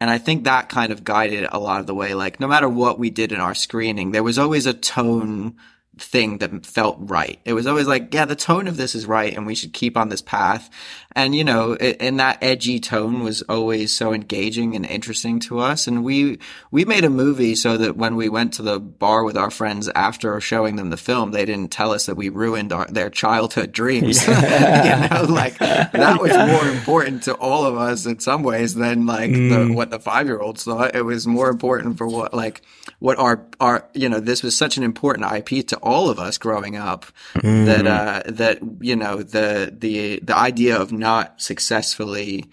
[0.00, 2.14] and I think that kind of guided a lot of the way.
[2.14, 5.56] Like, no matter what we did in our screening, there was always a tone
[5.98, 7.40] thing that felt right.
[7.44, 9.96] It was always like, yeah, the tone of this is right and we should keep
[9.96, 10.70] on this path.
[11.16, 15.60] And, you know, it, and that edgy tone was always so engaging and interesting to
[15.60, 15.86] us.
[15.86, 16.38] And we,
[16.70, 19.88] we made a movie so that when we went to the bar with our friends
[19.94, 23.72] after showing them the film, they didn't tell us that we ruined our, their childhood
[23.72, 24.28] dreams.
[24.28, 29.06] you know, like that was more important to all of us in some ways than
[29.06, 30.94] like the, what the five year olds thought.
[30.94, 32.60] It was more important for what, like,
[32.98, 36.36] what our, our, you know, this was such an important IP to all of us
[36.36, 37.06] growing up
[37.42, 42.46] that, uh, that, you know, the, the, the idea of not successfully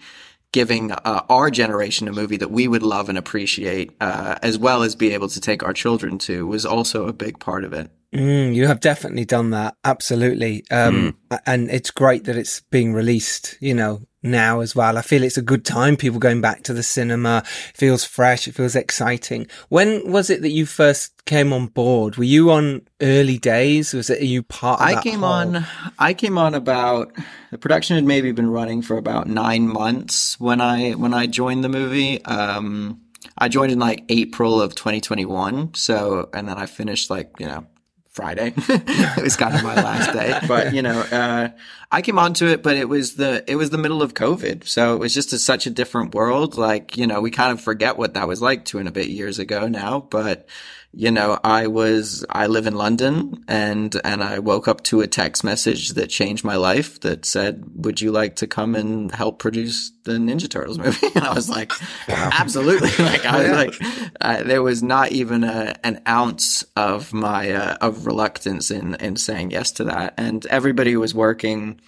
[0.52, 4.84] giving uh, our generation a movie that we would love and appreciate, uh, as well
[4.84, 7.90] as be able to take our children to, was also a big part of it.
[8.14, 9.74] Mm, you have definitely done that.
[9.82, 10.62] Absolutely.
[10.70, 11.40] Um, mm.
[11.44, 14.98] and it's great that it's being released, you know, now as well.
[14.98, 15.96] I feel it's a good time.
[15.96, 17.44] People going back to the cinema.
[17.70, 18.48] It feels fresh.
[18.48, 19.46] It feels exciting.
[19.68, 22.16] When was it that you first came on board?
[22.16, 23.94] Were you on early days?
[23.94, 25.30] Was it, are you part of I came whole...
[25.30, 25.66] on,
[25.98, 27.12] I came on about,
[27.50, 31.62] the production had maybe been running for about nine months when I, when I joined
[31.62, 32.24] the movie.
[32.24, 33.00] Um,
[33.36, 35.74] I joined in like April of 2021.
[35.74, 37.66] So, and then I finished like, you know,
[38.14, 38.54] Friday.
[38.56, 41.48] it was kind of my last day, but you know, uh,
[41.94, 44.66] I came onto it, but it was the, it was the middle of COVID.
[44.66, 46.56] So it was just a, such a different world.
[46.56, 49.06] Like, you know, we kind of forget what that was like two and a bit
[49.06, 50.48] years ago now, but
[50.96, 55.06] you know, I was, I live in London and, and I woke up to a
[55.06, 59.40] text message that changed my life that said, would you like to come and help
[59.40, 61.08] produce the Ninja Turtles movie?
[61.14, 61.72] And I was like,
[62.08, 62.30] wow.
[62.32, 62.90] absolutely.
[63.04, 67.76] like, I was like, uh, there was not even a, an ounce of my, uh,
[67.80, 70.14] of reluctance in, in saying yes to that.
[70.16, 71.80] And everybody was working,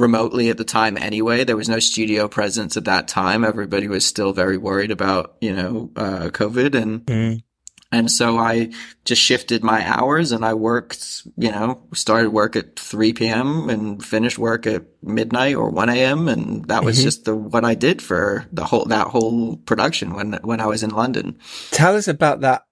[0.00, 1.44] remotely at the time anyway.
[1.44, 3.44] There was no studio presence at that time.
[3.44, 7.42] Everybody was still very worried about, you know, uh, COVID and, mm.
[7.92, 8.70] And so I
[9.04, 13.68] just shifted my hours and I worked, you know, started work at 3 p.m.
[13.68, 16.28] and finished work at midnight or 1 a.m.
[16.28, 17.04] And that was mm-hmm.
[17.04, 20.84] just the, what I did for the whole, that whole production when, when I was
[20.84, 21.38] in London.
[21.72, 22.64] Tell us about that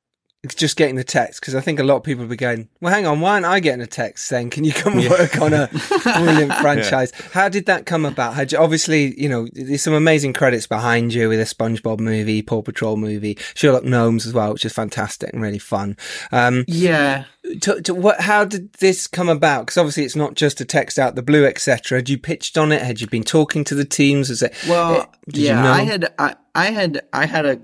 [0.47, 2.93] just getting the text because I think a lot of people will be going, well,
[2.93, 5.11] hang on, why aren't I getting a text saying, can you come yeah.
[5.11, 5.69] work on a
[6.03, 7.13] brilliant franchise?
[7.13, 7.27] Yeah.
[7.33, 8.35] How did that come about?
[8.35, 12.43] Had you, obviously, you know, there's some amazing credits behind you with a SpongeBob movie,
[12.43, 15.97] Paw Patrol movie, Sherlock Gnomes as well, which is fantastic and really fun.
[16.31, 17.25] Um, yeah.
[17.63, 18.21] To, to what?
[18.21, 19.67] How did this come about?
[19.67, 21.99] Because obviously, it's not just a text out the blue, etc.
[21.99, 22.83] Had you pitched on it?
[22.83, 24.29] Had you been talking to the teams?
[24.29, 24.55] Was it?
[24.69, 25.73] Well, uh, yeah, you know?
[25.73, 27.61] I had, I, I had, I had a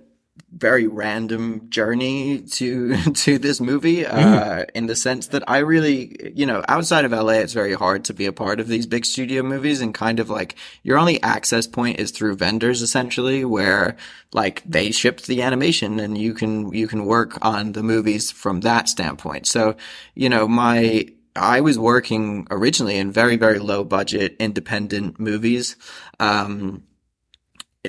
[0.57, 4.71] very random journey to to this movie uh, mm.
[4.75, 8.15] in the sense that I really you know outside of LA it's very hard to
[8.15, 11.67] be a part of these big studio movies and kind of like your only access
[11.67, 13.97] point is through vendors essentially where
[14.33, 18.61] like they shipped the animation and you can you can work on the movies from
[18.61, 19.75] that standpoint so
[20.15, 25.77] you know my I was working originally in very very low budget independent movies
[26.21, 26.85] um,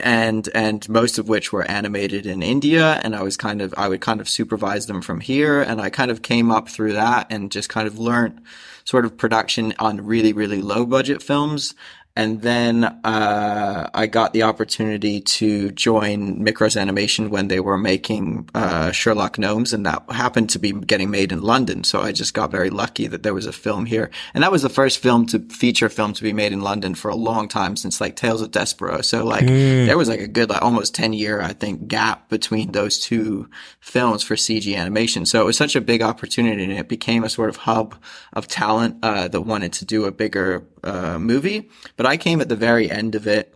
[0.04, 3.88] and and most of which were animated in India and I was kind of I
[3.88, 7.28] would kind of supervise them from here and I kind of came up through that
[7.30, 8.42] and just kind of learned
[8.84, 11.76] sort of production on really really low budget films
[12.18, 18.50] and then uh, I got the opportunity to join Mikros Animation when they were making
[18.56, 21.84] uh, Sherlock Gnomes, and that happened to be getting made in London.
[21.84, 24.62] So I just got very lucky that there was a film here, and that was
[24.62, 27.76] the first film to feature film to be made in London for a long time
[27.76, 29.04] since like Tales of Despereaux.
[29.04, 29.86] So like mm.
[29.86, 33.50] there was like a good like almost ten year I think gap between those two
[33.82, 35.26] films for CG animation.
[35.26, 37.96] So it was such a big opportunity, and it became a sort of hub
[38.32, 42.50] of talent uh, that wanted to do a bigger uh, movie, but I came at
[42.50, 43.54] the very end of it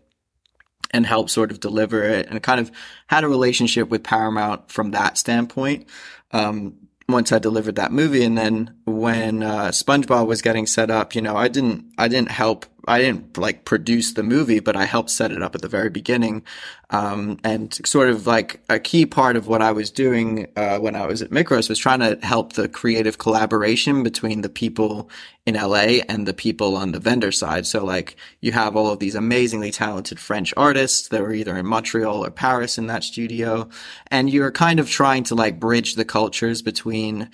[0.92, 2.72] and helped sort of deliver it and kind of
[3.08, 5.88] had a relationship with Paramount from that standpoint.
[6.32, 8.24] Um, once I delivered that movie.
[8.24, 12.32] And then when, uh, SpongeBob was getting set up, you know, I didn't, I didn't
[12.32, 15.68] help I didn't like produce the movie, but I helped set it up at the
[15.68, 16.44] very beginning.
[16.90, 20.96] Um, and sort of like a key part of what I was doing, uh, when
[20.96, 25.08] I was at Mikros was trying to help the creative collaboration between the people
[25.46, 27.68] in LA and the people on the vendor side.
[27.68, 31.68] So like you have all of these amazingly talented French artists that were either in
[31.68, 33.70] Montreal or Paris in that studio.
[34.08, 37.30] And you're kind of trying to like bridge the cultures between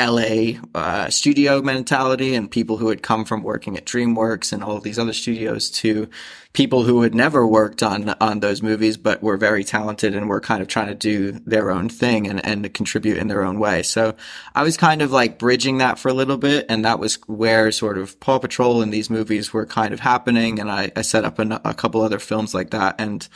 [0.00, 4.76] LA uh, studio mentality and people who had come from working at DreamWorks and all
[4.76, 6.08] of these other studios to
[6.52, 10.40] people who had never worked on on those movies but were very talented and were
[10.40, 13.82] kind of trying to do their own thing and and contribute in their own way.
[13.82, 14.14] So
[14.54, 17.72] I was kind of like bridging that for a little bit, and that was where
[17.72, 20.60] sort of Paw Patrol and these movies were kind of happening.
[20.60, 23.26] And I, I set up a, a couple other films like that and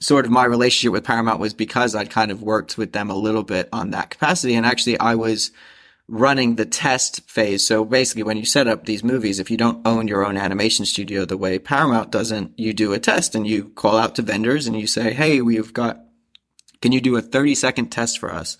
[0.00, 3.14] sort of my relationship with Paramount was because I'd kind of worked with them a
[3.14, 4.54] little bit on that capacity.
[4.54, 5.52] And actually I was
[6.08, 7.66] running the test phase.
[7.66, 10.84] So basically, when you set up these movies, if you don't own your own animation
[10.84, 14.66] studio the way Paramount doesn't, you do a test and you call out to vendors
[14.66, 16.00] and you say, Hey, we've got,
[16.80, 18.56] can you do a 30 second test for us?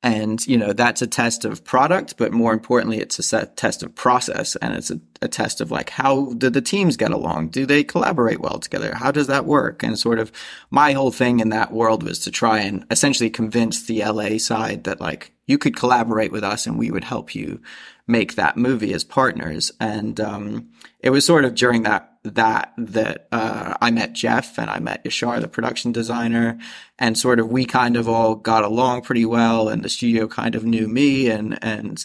[0.00, 3.96] And, you know, that's a test of product, but more importantly, it's a test of
[3.96, 4.54] process.
[4.56, 7.48] And it's a, a test of like, how do the teams get along?
[7.48, 8.94] Do they collaborate well together?
[8.94, 9.82] How does that work?
[9.82, 10.30] And sort of
[10.70, 14.84] my whole thing in that world was to try and essentially convince the LA side
[14.84, 17.60] that like, you could collaborate with us and we would help you
[18.06, 19.72] make that movie as partners.
[19.80, 20.68] And, um,
[21.00, 25.04] it was sort of during that that that uh, I met Jeff and I met
[25.04, 26.58] Yashar, the production designer,
[26.98, 30.54] and sort of we kind of all got along pretty well, and the studio kind
[30.54, 32.04] of knew me, and and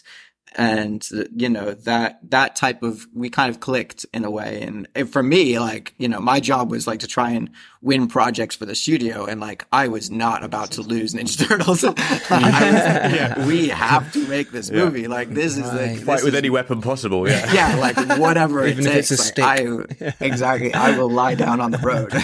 [0.56, 4.62] and you know that that type of we kind of clicked in a way.
[4.62, 7.50] And, and, for me like you know my job was like to try and
[7.82, 9.26] win projects for the studio.
[9.26, 11.84] And like i was not about to lose ninja turtles.
[11.84, 11.94] Was,
[12.30, 13.46] yeah.
[13.46, 15.02] we have to make this movie.
[15.02, 15.08] Yeah.
[15.10, 15.98] like this is right.
[15.98, 17.52] the fight with is, any weapon possible yeah.
[17.54, 19.44] Yeah like whatever even it if takes, it's a stick.
[19.44, 20.74] I, exactly.
[20.74, 22.14] I will lie down on the road.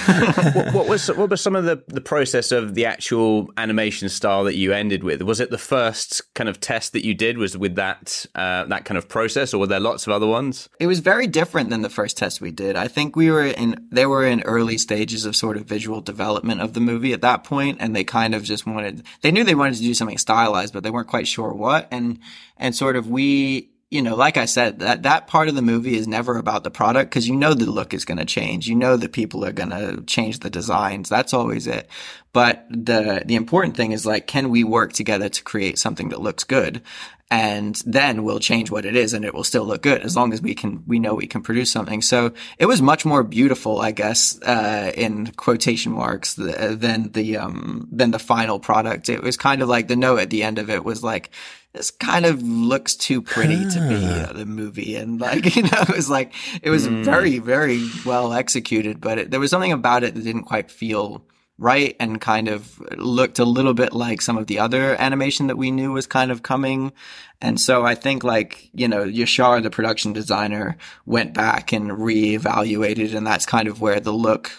[0.49, 4.43] What, what, was what was some of the the process of the actual animation style
[4.45, 5.21] that you ended with?
[5.21, 8.85] Was it the first kind of test that you did was with that uh, that
[8.85, 10.69] kind of process, or were there lots of other ones?
[10.79, 12.75] It was very different than the first test we did.
[12.75, 16.61] I think we were in they were in early stages of sort of visual development
[16.61, 19.55] of the movie at that point, and they kind of just wanted they knew they
[19.55, 21.87] wanted to do something stylized, but they weren't quite sure what.
[21.91, 22.19] And
[22.57, 25.95] and sort of we you know, like I said, that, that part of the movie
[25.95, 28.67] is never about the product because you know the look is going to change.
[28.67, 31.09] You know the people are going to change the designs.
[31.09, 31.89] That's always it.
[32.31, 36.21] But the, the important thing is like, can we work together to create something that
[36.21, 36.83] looks good?
[37.31, 40.33] And then we'll change what it is and it will still look good as long
[40.33, 42.01] as we can we know we can produce something.
[42.01, 47.87] So it was much more beautiful i guess uh, in quotation marks than the um
[47.91, 49.09] than the final product.
[49.09, 51.29] It was kind of like the note at the end of it was like
[51.73, 54.95] this kind of looks too pretty to be uh, the movie.
[54.95, 57.03] And like you know it was like it was mm.
[57.03, 61.23] very very well executed but it, there was something about it that didn't quite feel
[61.59, 65.57] right and kind of looked a little bit like some of the other animation that
[65.57, 66.93] we knew was kind of coming.
[67.41, 73.13] And so I think like, you know, Yashar, the production designer, went back and reevaluated
[73.13, 74.51] and that's kind of where the look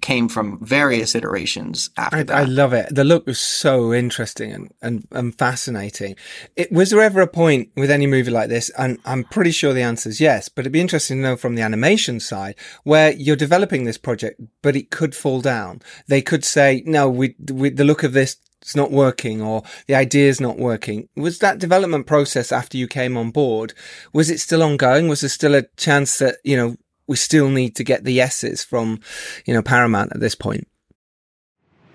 [0.00, 2.36] came from various iterations after I, that.
[2.36, 2.94] I love it.
[2.94, 6.16] The look was so interesting and, and, and fascinating.
[6.56, 8.70] It, was there ever a point with any movie like this?
[8.78, 11.54] And I'm pretty sure the answer is yes, but it'd be interesting to know from
[11.54, 15.82] the animation side where you're developing this project, but it could fall down.
[16.06, 19.94] They could say, no, we, we the look of this it's not working or the
[19.94, 21.08] idea is not working.
[21.16, 23.72] Was that development process after you came on board?
[24.12, 25.08] Was it still ongoing?
[25.08, 26.76] Was there still a chance that, you know,
[27.08, 29.00] we still need to get the yeses from,
[29.46, 30.68] you know, Paramount at this point.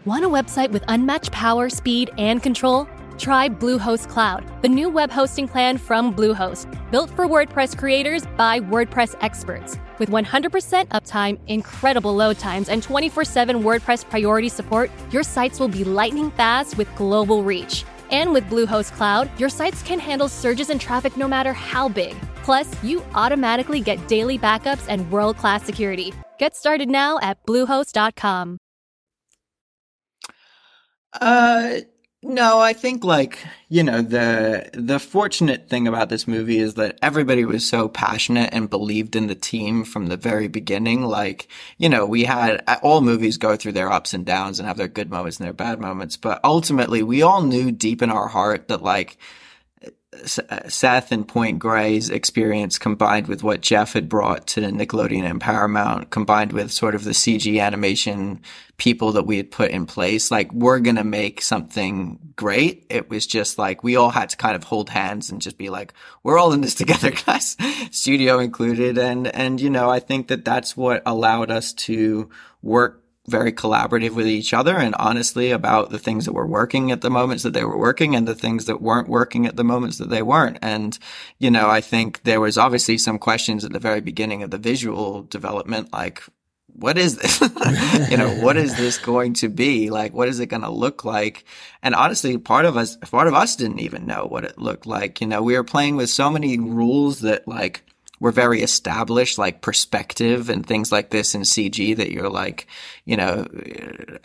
[0.05, 2.89] Want a website with unmatched power, speed, and control?
[3.17, 8.59] Try Bluehost Cloud, the new web hosting plan from Bluehost, built for WordPress creators by
[8.59, 9.77] WordPress experts.
[9.99, 15.69] With 100% uptime, incredible load times, and 24 7 WordPress priority support, your sites will
[15.69, 17.85] be lightning fast with global reach.
[18.11, 22.17] And with Bluehost Cloud, your sites can handle surges in traffic no matter how big.
[22.43, 26.13] Plus, you automatically get daily backups and world class security.
[26.37, 28.57] Get started now at Bluehost.com.
[31.13, 31.79] Uh,
[32.25, 36.97] no, I think like, you know, the the fortunate thing about this movie is that
[37.01, 41.03] everybody was so passionate and believed in the team from the very beginning.
[41.03, 44.77] Like, you know, we had all movies go through their ups and downs and have
[44.77, 48.29] their good moments and their bad moments, but ultimately we all knew deep in our
[48.29, 49.17] heart that like
[50.49, 55.41] Uh, Seth and Point Grey's experience combined with what Jeff had brought to Nickelodeon and
[55.41, 58.41] Paramount, combined with sort of the CG animation
[58.77, 62.85] people that we had put in place, like we're going to make something great.
[62.89, 65.69] It was just like we all had to kind of hold hands and just be
[65.69, 65.93] like,
[66.23, 67.55] we're all in this together, guys,
[67.91, 68.97] studio included.
[68.97, 72.29] And, and, you know, I think that that's what allowed us to
[72.61, 77.01] work very collaborative with each other and honestly about the things that were working at
[77.01, 79.97] the moments that they were working and the things that weren't working at the moments
[79.97, 80.57] that they weren't.
[80.61, 80.97] And,
[81.39, 84.57] you know, I think there was obviously some questions at the very beginning of the
[84.57, 86.21] visual development, like,
[86.75, 87.39] what is this?
[88.09, 89.89] you know, what is this going to be?
[89.89, 91.45] Like, what is it going to look like?
[91.81, 95.21] And honestly, part of us, part of us didn't even know what it looked like.
[95.21, 97.85] You know, we were playing with so many rules that like,
[98.23, 102.67] were very established, like perspective and things like this in CG that you're like,
[103.03, 103.45] you know,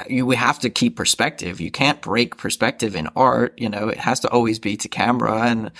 [0.08, 1.60] you we have to keep perspective.
[1.60, 3.58] You can't break perspective in art.
[3.58, 5.72] You know, it has to always be to camera and,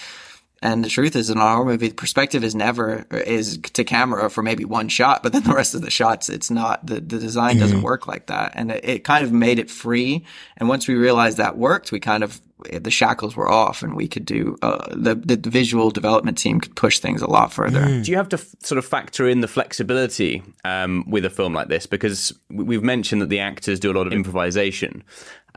[0.61, 4.65] and the truth is, in our movie, perspective is never is to camera for maybe
[4.65, 6.85] one shot, but then the rest of the shots, it's not.
[6.85, 7.61] The the design mm-hmm.
[7.61, 10.27] doesn't work like that, and it, it, kind of made it free.
[10.57, 12.41] And once we realized that worked, we kind of
[12.73, 16.75] the shackles were off, and we could do uh, the the visual development team could
[16.75, 17.81] push things a lot further.
[17.81, 18.05] Mm.
[18.05, 21.53] Do you have to f- sort of factor in the flexibility um, with a film
[21.53, 21.87] like this?
[21.87, 25.03] Because we've mentioned that the actors do a lot of improvisation.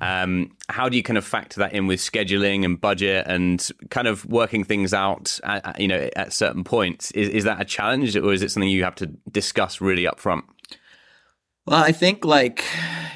[0.01, 4.07] Um, how do you kind of factor that in with scheduling and budget and kind
[4.07, 7.11] of working things out, at, you know, at certain points?
[7.11, 10.19] Is, is that a challenge or is it something you have to discuss really up
[10.19, 10.45] front?
[11.67, 12.63] Well, I think like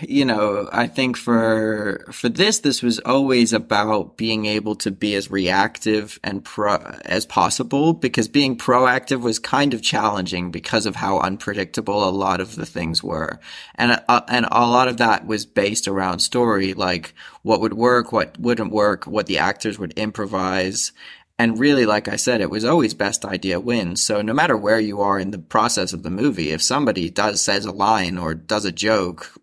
[0.02, 5.16] you know, I think for for this, this was always about being able to be
[5.16, 6.76] as reactive and pro
[7.06, 12.40] as possible because being proactive was kind of challenging because of how unpredictable a lot
[12.40, 13.40] of the things were,
[13.76, 18.12] and uh, and a lot of that was based around story, like what would work,
[18.12, 20.92] what wouldn't work, what the actors would improvise,
[21.38, 24.02] and really, like I said, it was always best idea wins.
[24.02, 27.42] So no matter where you are in the process of the movie, if somebody does
[27.42, 29.34] says a line or does a joke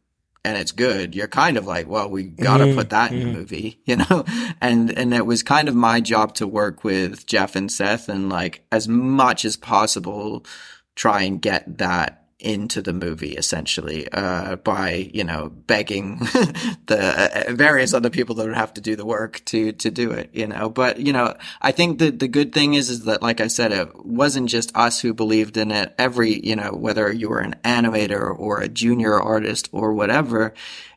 [0.45, 2.79] and it's good, you're kind of like, well, we gotta mm-hmm.
[2.79, 3.35] put that in the mm-hmm.
[3.35, 4.25] movie, you know?
[4.61, 8.31] And, and it was kind of my job to work with Jeff and Seth and
[8.31, 10.47] like as much as possible
[10.95, 16.19] try and get that into the movie essentially uh, by you know begging
[16.87, 20.11] the uh, various other people that would have to do the work to to do
[20.11, 20.69] it you know.
[20.69, 23.73] But you know i think that the good thing is is that like i said
[23.73, 25.95] it wasn't just us who believed in it.
[25.99, 30.55] Every you know whether you were an animator or a junior artist or whatever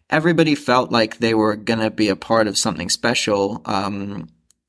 [0.10, 4.28] everybody felt like they were going to be a part of something special um,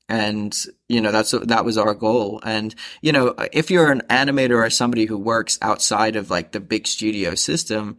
[0.09, 2.41] and you know that's that was our goal.
[2.43, 6.59] And you know if you're an animator or somebody who works outside of like the
[6.59, 7.97] big studio system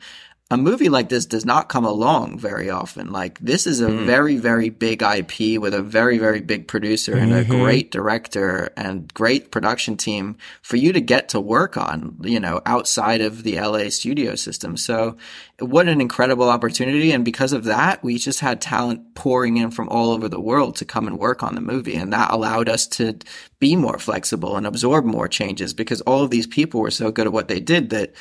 [0.50, 3.12] a movie like this does not come along very often.
[3.12, 4.06] Like this is a mm.
[4.06, 7.52] very, very big IP with a very, very big producer and mm-hmm.
[7.52, 12.40] a great director and great production team for you to get to work on, you
[12.40, 14.78] know, outside of the LA studio system.
[14.78, 15.18] So
[15.58, 17.12] what an incredible opportunity.
[17.12, 20.76] And because of that, we just had talent pouring in from all over the world
[20.76, 21.94] to come and work on the movie.
[21.94, 23.18] And that allowed us to
[23.58, 27.26] be more flexible and absorb more changes because all of these people were so good
[27.26, 28.14] at what they did that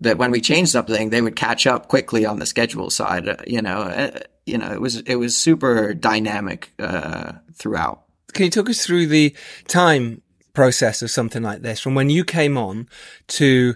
[0.00, 3.28] that when we changed something, they would catch up quickly on the schedule side.
[3.28, 8.02] Uh, you know, uh, you know, it was it was super dynamic uh, throughout.
[8.32, 9.34] Can you talk us through the
[9.68, 10.22] time
[10.54, 12.88] process of something like this, from when you came on
[13.28, 13.74] to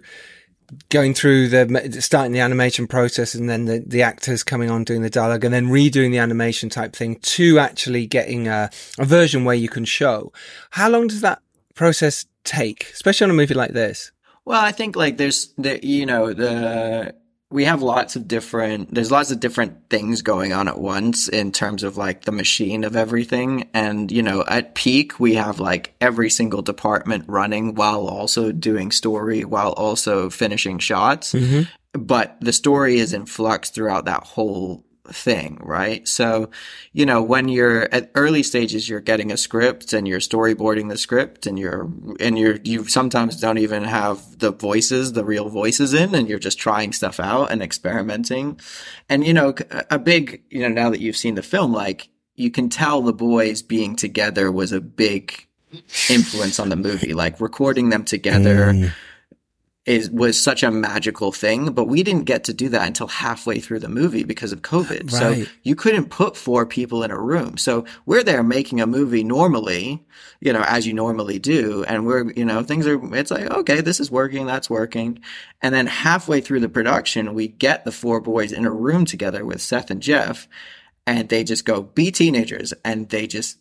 [0.89, 5.03] going through the starting the animation process and then the, the actors coming on doing
[5.03, 9.45] the dialogue and then redoing the animation type thing to actually getting a, a version
[9.45, 10.33] where you can show
[10.71, 11.41] how long does that
[11.75, 14.11] process take especially on a movie like this
[14.47, 17.15] well, I think like there's the you know the
[17.51, 21.53] we have lots of different there's lots of different things going on at once in
[21.53, 25.95] terms of like the machine of everything and you know at peak we have like
[26.01, 31.63] every single department running while also doing story while also finishing shots mm-hmm.
[31.93, 36.07] but the story is in flux throughout that whole thing, right?
[36.07, 36.51] So,
[36.93, 40.99] you know, when you're at early stages, you're getting a script and you're storyboarding the
[40.99, 41.91] script and you're,
[42.21, 46.39] and you're, you sometimes don't even have the voices, the real voices in and you're
[46.39, 48.61] just trying stuff out and experimenting.
[49.09, 49.55] And, you know,
[49.91, 53.13] a big, you know, now that you've seen the film, like you can tell the
[53.13, 55.47] boys being together was a big
[56.09, 58.73] influence on the movie, like recording them together.
[58.73, 58.93] Mm
[59.87, 63.61] is was such a magical thing, but we didn't get to do that until halfway
[63.61, 65.13] through the movie because of COVID.
[65.13, 65.47] Right.
[65.47, 67.57] So you couldn't put four people in a room.
[67.57, 70.05] So we're there making a movie normally,
[70.41, 73.81] you know, as you normally do, and we're, you know, things are it's like, okay,
[73.81, 75.21] this is working, that's working.
[75.63, 79.45] And then halfway through the production, we get the four boys in a room together
[79.45, 80.49] with Seth and Jeff,
[81.07, 83.59] and they just go be teenagers and they just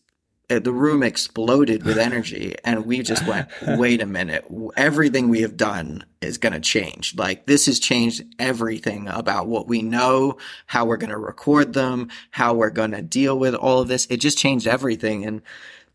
[0.49, 3.47] Uh, the room exploded with energy and we just went
[3.79, 4.45] wait a minute.
[4.77, 7.15] Everything we have done is going to change.
[7.15, 10.37] Like this has changed everything about what we know
[10.67, 14.05] how we're going to record them how we're going to deal with all of this.
[14.09, 15.41] It just changed everything and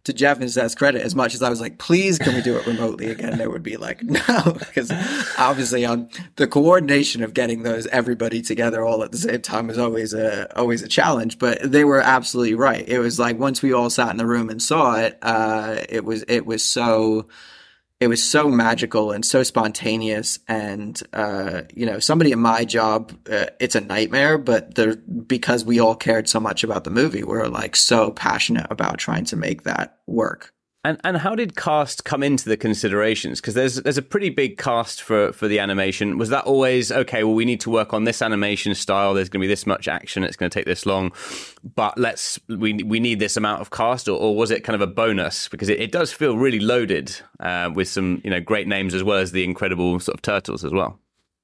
[0.05, 2.57] to Jeff and Seth's credit, as much as I was like, please can we do
[2.57, 3.37] it remotely again?
[3.39, 4.91] They would be like, no, because
[5.39, 9.79] obviously on the coordination of getting those everybody together all at the same time is
[9.79, 12.89] always a, always a challenge, but they were absolutely right.
[12.89, 16.05] It was like once we all sat in the room and saw it, uh, it
[16.05, 17.27] was, it was so,
[18.01, 20.39] it was so magical and so spontaneous.
[20.49, 24.79] And uh, you know somebody in my job uh, it's a nightmare but
[25.27, 29.25] because we all cared so much about the movie we're like so passionate about trying
[29.27, 30.53] to make that work
[30.83, 33.41] and and how did cast come into the considerations?
[33.41, 36.17] Because there's there's a pretty big cast for for the animation.
[36.17, 37.23] Was that always okay?
[37.23, 39.13] Well, we need to work on this animation style.
[39.13, 40.25] There's going to be this much action.
[40.25, 41.13] It's going to take this long,
[41.75, 44.81] but let's we we need this amount of cast, or, or was it kind of
[44.81, 45.49] a bonus?
[45.49, 49.05] Because it, it does feel really loaded uh, with some you know great names as
[49.05, 50.99] well as the incredible sort of turtles as well.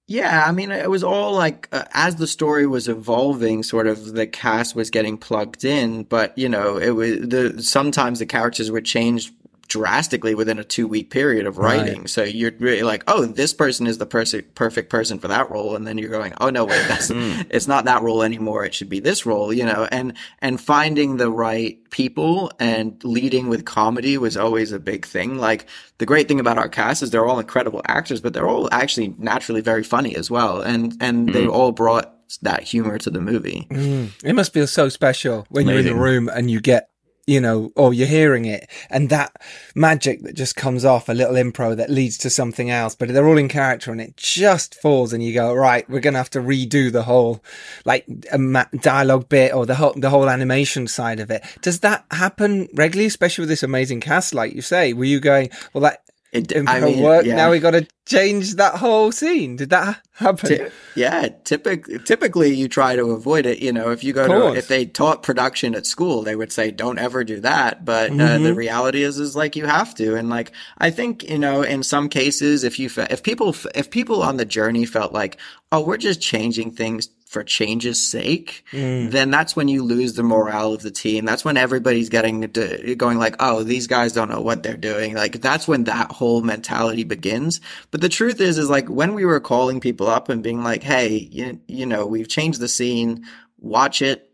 [0.09, 4.13] Yeah, I mean, it was all like uh, as the story was evolving, sort of
[4.13, 8.71] the cast was getting plugged in, but you know, it was the sometimes the characters
[8.71, 9.33] were change
[9.67, 12.01] drastically within a two week period of writing.
[12.01, 12.11] Right.
[12.11, 15.77] So you're really like, oh, this person is the pers- perfect person for that role.
[15.77, 17.47] And then you're going, oh, no, wait, that's, mm.
[17.51, 18.65] it's not that role anymore.
[18.65, 23.49] It should be this role, you know, and, and finding the right people and leading
[23.49, 25.39] with comedy was always a big thing.
[25.39, 25.67] Like
[25.99, 29.15] the great thing about our cast is they're all incredible actors, but they're all actually
[29.19, 30.61] naturally very funny as well.
[30.61, 31.33] And, and mm.
[31.33, 32.13] they all brought
[32.43, 33.67] that humor to the movie.
[33.71, 34.11] Mm.
[34.25, 36.89] It must feel so special when you're in the room and you get,
[37.27, 39.35] you know, or you're hearing it and that
[39.75, 43.27] magic that just comes off a little impro that leads to something else, but they're
[43.27, 46.31] all in character and it just falls and you go, right, we're going to have
[46.31, 47.43] to redo the whole
[47.85, 51.45] like a ma- dialogue bit or the whole, the whole animation side of it.
[51.63, 54.93] Does that happen regularly, especially with this amazing cast, like you say?
[54.93, 56.03] Were you going, well, that
[56.37, 57.27] It, I mean, worked.
[57.27, 57.37] yeah.
[57.37, 59.57] Now we got to change that whole scene.
[59.57, 60.49] Did that happen?
[60.59, 63.59] Ty- yeah, typically, typically you try to avoid it.
[63.61, 66.71] You know, if you go to, if they taught production at school, they would say,
[66.71, 67.85] don't ever do that.
[67.85, 68.45] But uh, Mm-hmm.
[68.45, 70.15] the reality is, is like you have to.
[70.17, 73.67] And like, I think, you know, in some cases, if you, fe- if people, f-
[73.75, 75.39] if people on the journey felt like,
[75.73, 79.11] oh, we're just changing things for change's sake, Mm.
[79.11, 81.27] then that's when you lose the morale of the team.
[81.27, 85.15] That's when everybody's getting to, going like, oh, these guys don't know what they're doing.
[85.15, 87.61] Like that's when that whole mentality begins.
[87.91, 90.83] But the truth is, is like when we were calling people up and being like,
[90.83, 93.27] hey, you, you know, we've changed the scene,
[93.59, 94.31] watch it.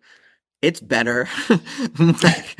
[0.62, 1.28] It's better.
[1.98, 2.56] like,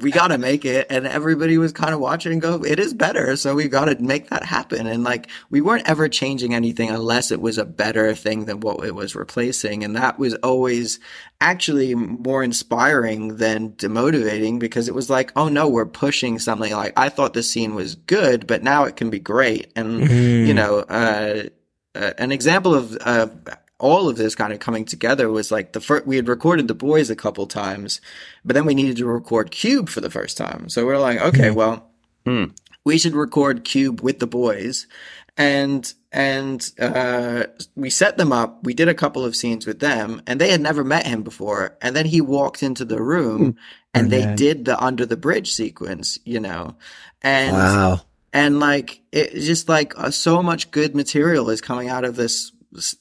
[0.00, 0.86] we got to make it.
[0.90, 3.36] And everybody was kind of watching and go, it is better.
[3.36, 4.86] So we got to make that happen.
[4.86, 8.84] And like, we weren't ever changing anything unless it was a better thing than what
[8.86, 9.84] it was replacing.
[9.84, 10.98] And that was always
[11.40, 16.92] actually more inspiring than demotivating because it was like, oh no, we're pushing something like,
[16.96, 19.72] I thought the scene was good, but now it can be great.
[19.76, 21.44] And, you know, uh,
[21.94, 23.26] uh, an example of, uh,
[23.82, 26.74] all of this kind of coming together was like the first, we had recorded the
[26.74, 28.00] boys a couple times,
[28.44, 30.68] but then we needed to record Cube for the first time.
[30.68, 31.90] So we're like, okay, well,
[32.84, 34.86] we should record Cube with the boys.
[35.36, 38.62] And, and, uh, we set them up.
[38.64, 41.76] We did a couple of scenes with them and they had never met him before.
[41.82, 43.56] And then he walked into the room
[43.94, 46.76] and they did the under the bridge sequence, you know,
[47.22, 48.02] and, Wow.
[48.32, 52.52] and like it's just like uh, so much good material is coming out of this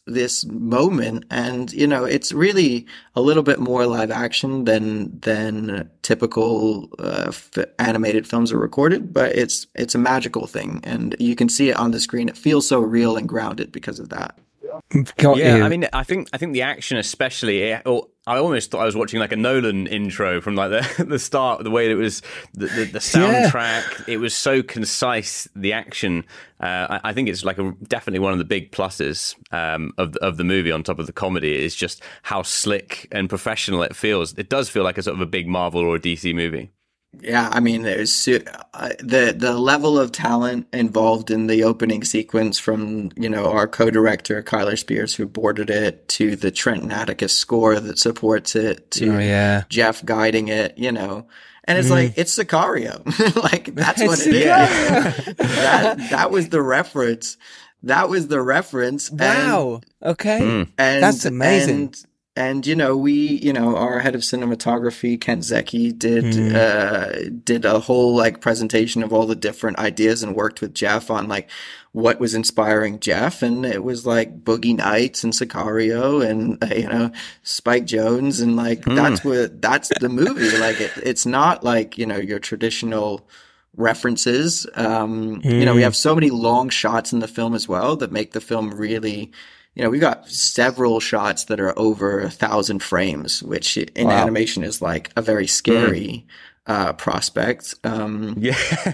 [0.05, 5.89] this moment and you know it's really a little bit more live action than than
[6.01, 11.36] typical uh, f- animated films are recorded but it's it's a magical thing and you
[11.36, 12.30] can see it on the screen.
[12.30, 14.38] It feels so real and grounded because of that
[15.17, 15.63] Got yeah, you.
[15.63, 18.95] I mean, I think I think the action, especially, or I almost thought I was
[18.95, 22.22] watching like a Nolan intro from like the the start, the way it was,
[22.53, 24.07] the the, the soundtrack.
[24.07, 25.47] It was so concise.
[25.55, 26.24] The action,
[26.59, 30.15] uh, I, I think it's like a, definitely one of the big pluses um, of
[30.17, 30.72] of the movie.
[30.72, 34.34] On top of the comedy, is just how slick and professional it feels.
[34.38, 36.72] It does feel like a sort of a big Marvel or a DC movie.
[37.20, 42.57] Yeah, I mean, there's uh, the the level of talent involved in the opening sequence
[42.57, 47.80] from you know our co-director Kyler Spears who boarded it to the Trenton Atticus score
[47.82, 49.64] that supports it to Oh, yeah.
[49.70, 51.28] Jeff guiding it, you know.
[51.66, 53.03] And it's like it's Sicario,
[53.43, 54.45] like that's what It's it is.
[55.38, 57.38] that that was the reference.
[57.84, 59.09] That was the reference.
[59.09, 59.82] and- Wow.
[60.01, 60.39] Okay.
[60.78, 61.76] and That's amazing.
[61.76, 62.05] And,
[62.36, 66.56] and you know, we, you know, our head of cinematography, Kent Seki did Hmm.
[66.56, 67.08] uh
[67.44, 71.28] did a whole like presentation of all the different ideas and worked with Jeff on
[71.28, 71.50] like
[71.94, 76.88] what was inspiring Jeff, and it was like Boogie Nights and Sicario and uh, you
[76.88, 77.12] know
[77.44, 78.96] Spike Jonze, and like Hmm.
[78.96, 80.58] that's what that's the movie.
[80.58, 83.28] like it, it's not like you know your traditional
[83.78, 84.68] references.
[84.76, 88.12] Um, You know, we have so many long shots in the film as well that
[88.12, 89.32] make the film really,
[89.76, 94.63] you know, we've got several shots that are over a thousand frames, which in animation
[94.63, 96.26] is like a very scary
[96.67, 97.74] uh, prospect.
[97.84, 98.55] Um, Yeah,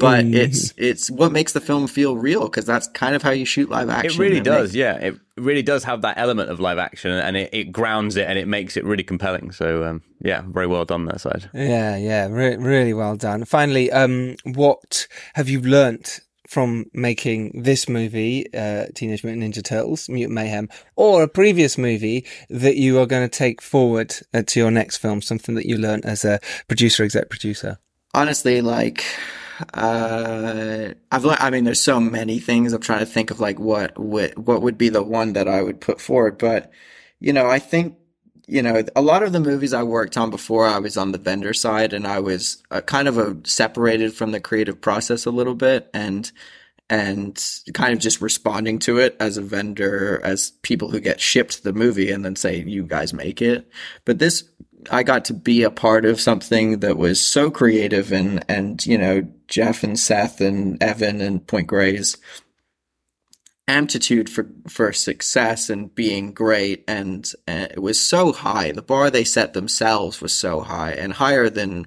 [0.00, 3.44] but it's it's what makes the film feel real because that's kind of how you
[3.44, 4.20] shoot live action.
[4.20, 4.72] it really does.
[4.72, 8.16] make- Yeah, it really does have that element of live action, and it, it grounds
[8.16, 9.50] it and it makes it really compelling.
[9.52, 11.50] So um, yeah, very well done that side.
[11.52, 13.44] Yeah, yeah, re- really well done.
[13.44, 20.08] Finally, um, what have you learnt from making this movie, uh, Teenage Mutant Ninja Turtles,
[20.08, 24.58] Mutant Mayhem, or a previous movie that you are going to take forward uh, to
[24.58, 25.20] your next film?
[25.20, 27.78] Something that you learned as a producer, exec producer.
[28.14, 29.04] honestly, like,
[29.74, 32.72] uh, I've learned, I mean, there's so many things.
[32.72, 35.62] I'm trying to think of like what would, what would be the one that I
[35.62, 36.38] would put forward.
[36.38, 36.70] But,
[37.20, 37.96] you know, I think,
[38.48, 41.18] you know, a lot of the movies I worked on before, I was on the
[41.18, 45.30] vendor side and I was uh, kind of a, separated from the creative process a
[45.30, 46.32] little bit and,
[46.88, 47.38] and
[47.74, 51.74] kind of just responding to it as a vendor, as people who get shipped the
[51.74, 53.70] movie and then say, you guys make it.
[54.06, 54.44] But this,
[54.90, 58.96] I got to be a part of something that was so creative and, and, you
[58.96, 62.16] know, Jeff and Seth and Evan and Point Grey's
[63.68, 66.82] amplitude for, for success and being great.
[66.88, 68.72] And, and it was so high.
[68.72, 71.86] The bar they set themselves was so high and higher than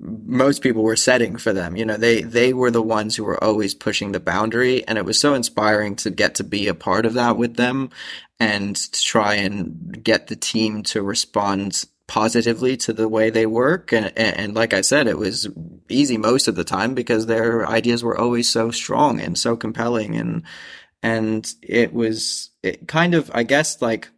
[0.00, 1.76] most people were setting for them.
[1.76, 4.86] You know, they, they were the ones who were always pushing the boundary.
[4.86, 7.90] And it was so inspiring to get to be a part of that with them.
[8.40, 13.92] and to try and get the team to respond positively to the way they work.
[13.92, 15.48] And, and, like I said, it was
[15.88, 20.16] easy most of the time because their ideas were always so strong and so compelling.
[20.16, 20.42] And,
[21.04, 24.08] and it was it kind of, I guess, like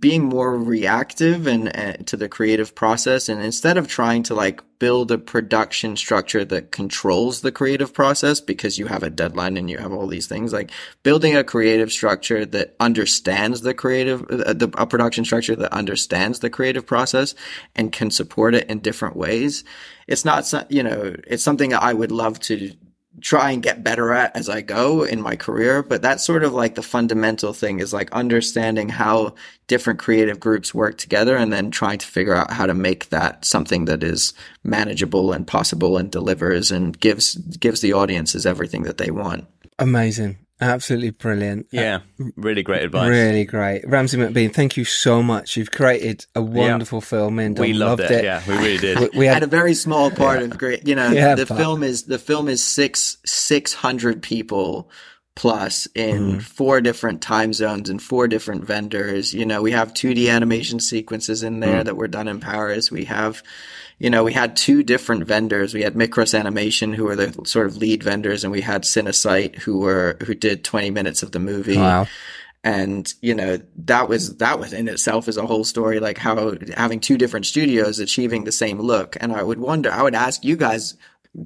[0.00, 3.28] being more reactive and uh, to the creative process.
[3.28, 8.40] And instead of trying to like build a production structure that controls the creative process
[8.40, 10.72] because you have a deadline and you have all these things like
[11.04, 16.40] building a creative structure that understands the creative uh, the, a production structure that understands
[16.40, 17.34] the creative process
[17.76, 19.64] and can support it in different ways
[20.06, 22.72] it's not you know it's something i would love to
[23.20, 25.82] try and get better at as I go in my career.
[25.82, 29.34] But that's sort of like the fundamental thing is like understanding how
[29.66, 33.44] different creative groups work together and then trying to figure out how to make that
[33.44, 34.32] something that is
[34.62, 39.46] manageable and possible and delivers and gives, gives the audiences everything that they want.
[39.78, 40.38] Amazing.
[40.60, 41.66] Absolutely brilliant.
[41.66, 42.00] Uh, yeah,
[42.36, 43.08] really great advice.
[43.08, 43.86] Really great.
[43.88, 45.56] Ramsay McBean, thank you so much.
[45.56, 47.06] You've created a wonderful yeah.
[47.06, 48.18] film and we loved, loved it.
[48.18, 48.24] it.
[48.24, 48.98] Yeah, we really did.
[48.98, 50.46] we, we had, had, a very small part yeah.
[50.46, 51.56] of great, you know, yeah, the but...
[51.56, 54.90] film is, the film is six, 600 people
[55.34, 56.42] plus in mm.
[56.42, 59.32] four different time zones and four different vendors.
[59.32, 61.84] You know, we have 2D animation sequences in there mm.
[61.86, 62.90] that were done in Paris.
[62.90, 63.42] We have,
[64.00, 65.74] you know, we had two different vendors.
[65.74, 69.56] We had Mikros Animation, who were the sort of lead vendors, and we had Cinesite,
[69.56, 71.76] who were who did 20 minutes of the movie.
[71.76, 72.06] Wow.
[72.64, 76.54] And you know that was that was in itself is a whole story, like how
[76.76, 79.18] having two different studios achieving the same look.
[79.20, 80.94] And I would wonder, I would ask you guys,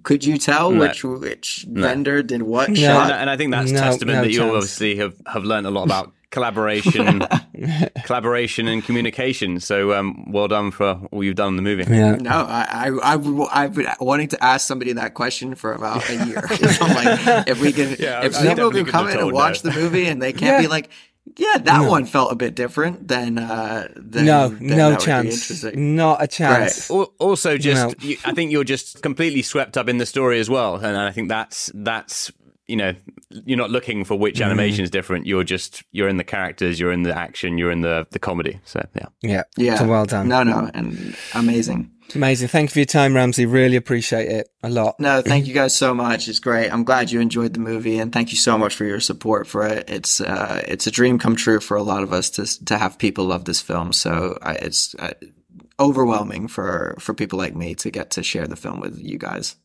[0.05, 0.81] could you tell no.
[0.81, 1.83] which which no.
[1.83, 2.75] vendor did what no.
[2.77, 3.11] shot?
[3.11, 7.23] And I think that's testament that you obviously have have learned a lot about collaboration,
[8.05, 9.61] collaboration and communication.
[9.61, 11.85] So um, well done for all you've done in the movie.
[11.85, 12.17] Yeah.
[12.17, 16.27] No, I, I, I've, I've been wanting to ask somebody that question for about a
[16.27, 16.43] year.
[16.51, 20.07] I'm like, if we can, yeah, if people can come in and watch the movie
[20.07, 20.61] and they can't yeah.
[20.61, 20.91] be like,
[21.37, 21.89] yeah, that no.
[21.89, 23.39] one felt a bit different than.
[23.39, 25.65] Uh, than no, then no chance.
[25.65, 26.91] Not a chance.
[26.91, 27.09] Right.
[27.19, 28.07] Also, just no.
[28.07, 31.13] you, I think you're just completely swept up in the story as well, and I
[31.13, 32.31] think that's that's
[32.67, 32.95] you know
[33.31, 34.45] you're not looking for which mm.
[34.45, 35.27] animation is different.
[35.27, 38.61] You're just you're in the characters you're in the action you're in the the comedy.
[38.65, 39.07] So yeah.
[39.23, 39.43] Yeah.
[39.57, 39.79] Yeah.
[39.79, 40.29] So well done.
[40.29, 41.91] No no and amazing.
[42.15, 42.49] Amazing.
[42.49, 43.47] Thank you for your time Ramsay.
[43.47, 44.99] Really appreciate it a lot.
[44.99, 46.29] No thank you guys so much.
[46.29, 46.71] It's great.
[46.71, 49.67] I'm glad you enjoyed the movie and thank you so much for your support for
[49.67, 49.91] it.
[49.91, 52.99] It's uh it's a dream come true for a lot of us to to have
[52.99, 53.93] people love this film.
[53.93, 55.15] So I, it's uh,
[55.79, 59.57] overwhelming for for people like me to get to share the film with you guys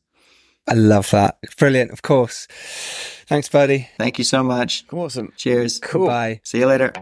[0.69, 1.39] I love that.
[1.57, 2.47] Brilliant, of course.
[3.27, 3.89] Thanks, buddy.
[3.97, 4.85] Thank you so much.
[4.91, 5.33] Awesome.
[5.35, 5.79] Cheers.
[5.79, 6.07] Cool.
[6.07, 6.41] Bye.
[6.43, 6.93] See you later.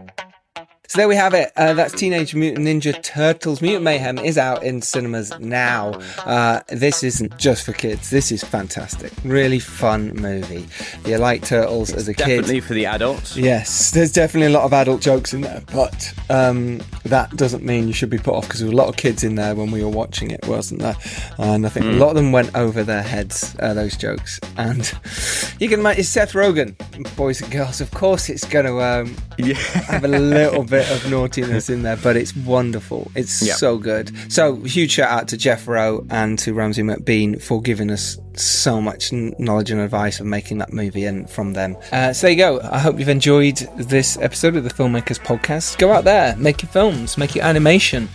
[0.90, 1.52] So there we have it.
[1.54, 3.60] Uh, that's Teenage Mutant Ninja Turtles.
[3.60, 5.90] Mutant Mayhem is out in cinemas now.
[6.24, 8.08] Uh, this isn't just for kids.
[8.08, 9.12] This is fantastic.
[9.22, 10.66] Really fun movie.
[11.04, 12.40] You like turtles it's as a definitely kid.
[12.40, 13.36] Definitely for the adults.
[13.36, 17.86] Yes, there's definitely a lot of adult jokes in there, but um, that doesn't mean
[17.86, 19.70] you should be put off because there were a lot of kids in there when
[19.70, 20.96] we were watching it, wasn't there?
[21.36, 21.96] And I think mm.
[21.96, 24.40] a lot of them went over their heads, uh, those jokes.
[24.56, 24.90] And
[25.60, 26.74] you can imagine, Seth Rogen,
[27.14, 27.82] boys and girls.
[27.82, 29.52] Of course, it's going to um, yeah.
[29.52, 33.10] have a little bit bit of naughtiness in there, but it's wonderful.
[33.14, 33.56] It's yep.
[33.56, 34.12] so good.
[34.32, 38.80] So, huge shout out to Jeff Rowe and to Ramsay McBean for giving us so
[38.80, 41.76] much knowledge and advice of making that movie and from them.
[41.92, 42.60] Uh, so there you go.
[42.62, 45.78] I hope you've enjoyed this episode of the Filmmakers Podcast.
[45.78, 48.08] Go out there, make your films, make your animation,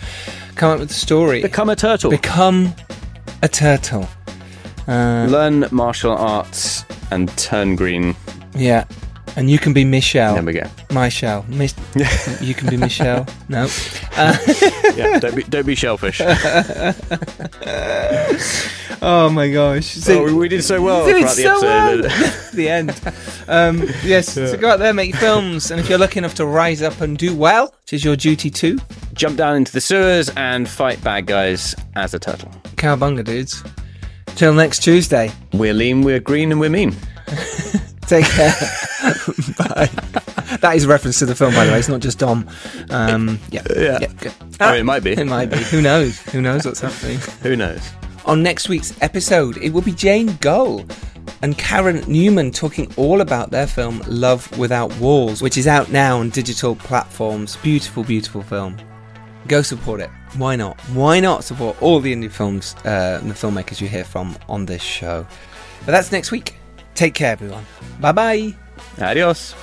[0.55, 1.41] come up with a story.
[1.41, 2.09] Become a turtle.
[2.09, 2.73] Become
[3.41, 4.07] a turtle.
[4.87, 8.15] Uh, Learn martial arts and turn green.
[8.55, 8.85] Yeah.
[9.35, 10.35] And you can be Michelle.
[10.35, 10.69] There we go.
[10.91, 11.43] Michelle.
[11.47, 11.73] Mis-
[12.41, 13.25] you can be Michelle.
[13.49, 13.67] No.
[14.15, 14.37] Uh-
[14.95, 16.21] yeah, don't be, don't be shellfish.
[19.01, 19.85] oh my gosh.
[19.87, 22.05] So, oh, we did so well throughout the so episode.
[22.05, 22.33] Well.
[22.53, 22.91] the end.
[23.47, 24.47] Um, yes, yeah.
[24.47, 25.71] so go out there, make films.
[25.71, 28.51] And if you're lucky enough to rise up and do well, which is your duty
[28.51, 28.77] too,
[29.13, 32.51] jump down into the sewers and fight bad guys as a turtle.
[32.75, 33.63] Cowbunga, dudes.
[34.35, 35.31] Till next Tuesday.
[35.53, 36.95] We're lean, we're green, and we're mean.
[38.07, 38.51] Take care.
[39.57, 39.89] Bye.
[40.59, 41.79] That is a reference to the film, by the way.
[41.79, 42.47] It's not just Dom.
[42.89, 43.63] Um, yeah.
[43.75, 43.97] Yeah.
[44.01, 44.33] yeah good.
[44.59, 45.11] I mean, it might be.
[45.13, 45.57] It might be.
[45.57, 46.19] Who knows?
[46.19, 47.17] Who knows what's happening?
[47.41, 47.81] Who knows?
[48.25, 50.85] On next week's episode, it will be Jane Gull
[51.41, 56.19] and Karen Newman talking all about their film Love Without Walls, which is out now
[56.19, 57.57] on digital platforms.
[57.57, 58.77] Beautiful, beautiful film.
[59.47, 60.09] Go support it.
[60.37, 60.79] Why not?
[60.91, 64.65] Why not support all the indie films uh, and the filmmakers you hear from on
[64.65, 65.27] this show?
[65.79, 66.55] But that's next week.
[66.95, 67.65] Take care, everyone.
[67.99, 68.53] Bye bye.
[68.99, 69.55] Adios.